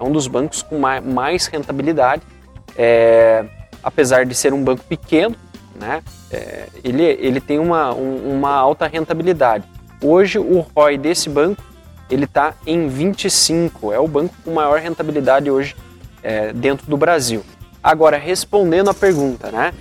[0.00, 2.22] É um dos bancos com mais rentabilidade.
[2.76, 3.44] É,
[3.82, 5.34] apesar de ser um banco pequeno,
[5.74, 9.64] né, é, ele, ele tem uma, um, uma alta rentabilidade.
[10.00, 11.62] Hoje o ROI desse banco
[12.12, 15.74] ele está em 25, é o banco com maior rentabilidade hoje
[16.22, 17.42] é, dentro do Brasil.
[17.82, 19.72] Agora, respondendo à pergunta, né?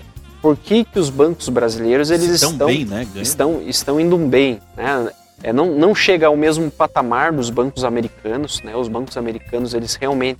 [0.41, 3.05] Por que, que os bancos brasileiros eles estão, estão, bem, né?
[3.15, 4.59] estão, estão indo bem?
[4.75, 5.11] Né?
[5.43, 8.59] É, não, não chega ao mesmo patamar dos bancos americanos.
[8.63, 8.75] Né?
[8.75, 10.39] Os bancos americanos eles realmente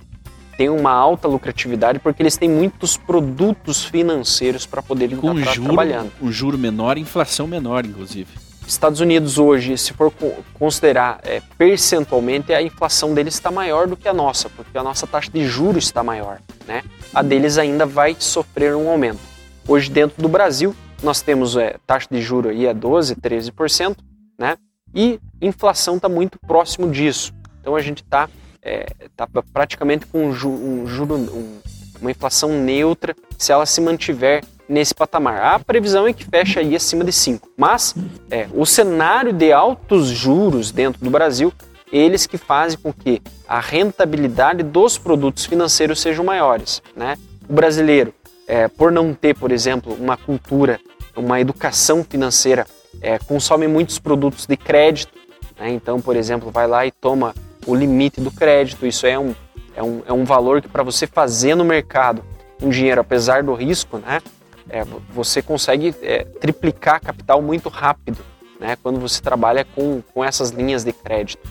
[0.56, 6.10] têm uma alta lucratividade porque eles têm muitos produtos financeiros para poderem estar juro, trabalhando.
[6.20, 8.28] Um juro menor, inflação menor, inclusive.
[8.66, 10.12] Estados Unidos hoje, se for
[10.54, 15.06] considerar é, percentualmente, a inflação deles está maior do que a nossa, porque a nossa
[15.06, 16.40] taxa de juros está maior.
[16.66, 16.82] Né?
[17.14, 19.20] A deles ainda vai sofrer um aumento.
[19.66, 23.96] Hoje, dentro do Brasil, nós temos é, taxa de juros aí a 12%, 13%,
[24.38, 24.56] né?
[24.94, 27.32] e inflação está muito próximo disso.
[27.60, 28.28] Então a gente está
[28.62, 28.86] é,
[29.16, 31.58] tá praticamente com um, ju, um juro, um,
[32.00, 35.54] uma inflação neutra se ela se mantiver nesse patamar.
[35.54, 37.48] A previsão é que fecha aí acima de 5.
[37.56, 37.94] Mas
[38.30, 41.52] é, o cenário de altos juros dentro do Brasil,
[41.92, 46.82] eles que fazem com que a rentabilidade dos produtos financeiros sejam maiores.
[46.96, 47.16] Né?
[47.48, 48.14] O brasileiro,
[48.46, 50.80] é, por não ter, por exemplo, uma cultura,
[51.14, 52.66] uma educação financeira,
[53.00, 55.12] é, consome muitos produtos de crédito.
[55.58, 55.70] Né?
[55.70, 57.34] Então, por exemplo, vai lá e toma
[57.66, 58.86] o limite do crédito.
[58.86, 59.34] Isso é um,
[59.76, 62.24] é um, é um valor que para você fazer no mercado
[62.62, 64.20] um dinheiro, apesar do risco, né?
[64.68, 68.18] É, você consegue é, triplicar capital muito rápido,
[68.58, 68.76] né?
[68.82, 71.48] Quando você trabalha com, com essas linhas de crédito,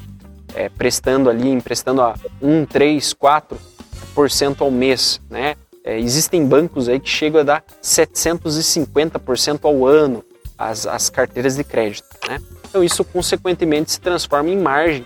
[0.55, 5.55] é, prestando ali, emprestando a 1, 3, 4% ao mês, né?
[5.83, 10.23] É, existem bancos aí que chegam a dar 750% ao ano
[10.57, 12.39] as, as carteiras de crédito, né?
[12.69, 15.05] Então isso consequentemente se transforma em margem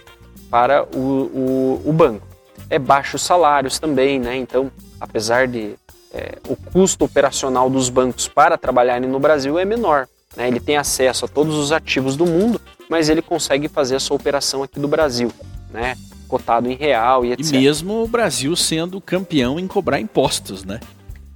[0.49, 2.28] para o, o, o banco.
[2.70, 4.36] É baixos salários também, né?
[4.36, 5.76] Então, apesar de
[6.16, 10.07] é, o custo operacional dos bancos para trabalharem no Brasil é menor.
[10.36, 10.47] Né?
[10.47, 12.59] Ele tem acesso a todos os ativos do mundo,
[12.89, 15.30] mas ele consegue fazer a sua operação aqui do Brasil,
[15.72, 15.97] né?
[16.28, 17.53] cotado em real e etc.
[17.53, 20.80] E mesmo o Brasil sendo campeão em cobrar impostos, né?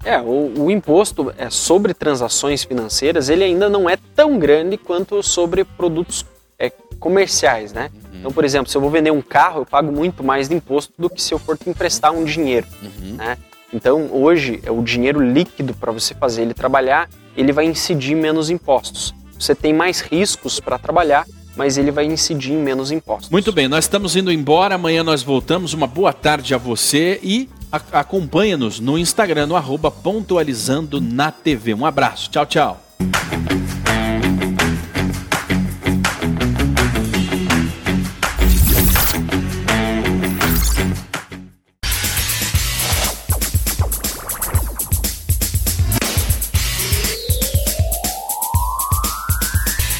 [0.03, 5.21] É, o, o, imposto é, sobre transações financeiras ele ainda não é tão grande quanto
[5.21, 6.25] sobre produtos
[6.57, 6.69] é,
[6.99, 7.91] comerciais, né?
[7.93, 8.19] Uhum.
[8.19, 10.93] Então, por exemplo, se eu vou vender um carro, eu pago muito mais de imposto
[10.97, 13.15] do que se eu for emprestar um dinheiro, uhum.
[13.15, 13.37] né?
[13.73, 18.49] Então, hoje, é o dinheiro líquido para você fazer ele trabalhar, ele vai incidir menos
[18.49, 19.13] impostos.
[19.37, 23.29] Você tem mais riscos para trabalhar, mas ele vai incidir em menos impostos.
[23.29, 25.73] Muito bem, nós estamos indo embora, amanhã nós voltamos.
[25.73, 27.49] Uma boa tarde a você e
[27.91, 31.73] acompanha-nos no Instagram, no arroba pontualizando na TV.
[31.73, 32.83] Um abraço, tchau, tchau.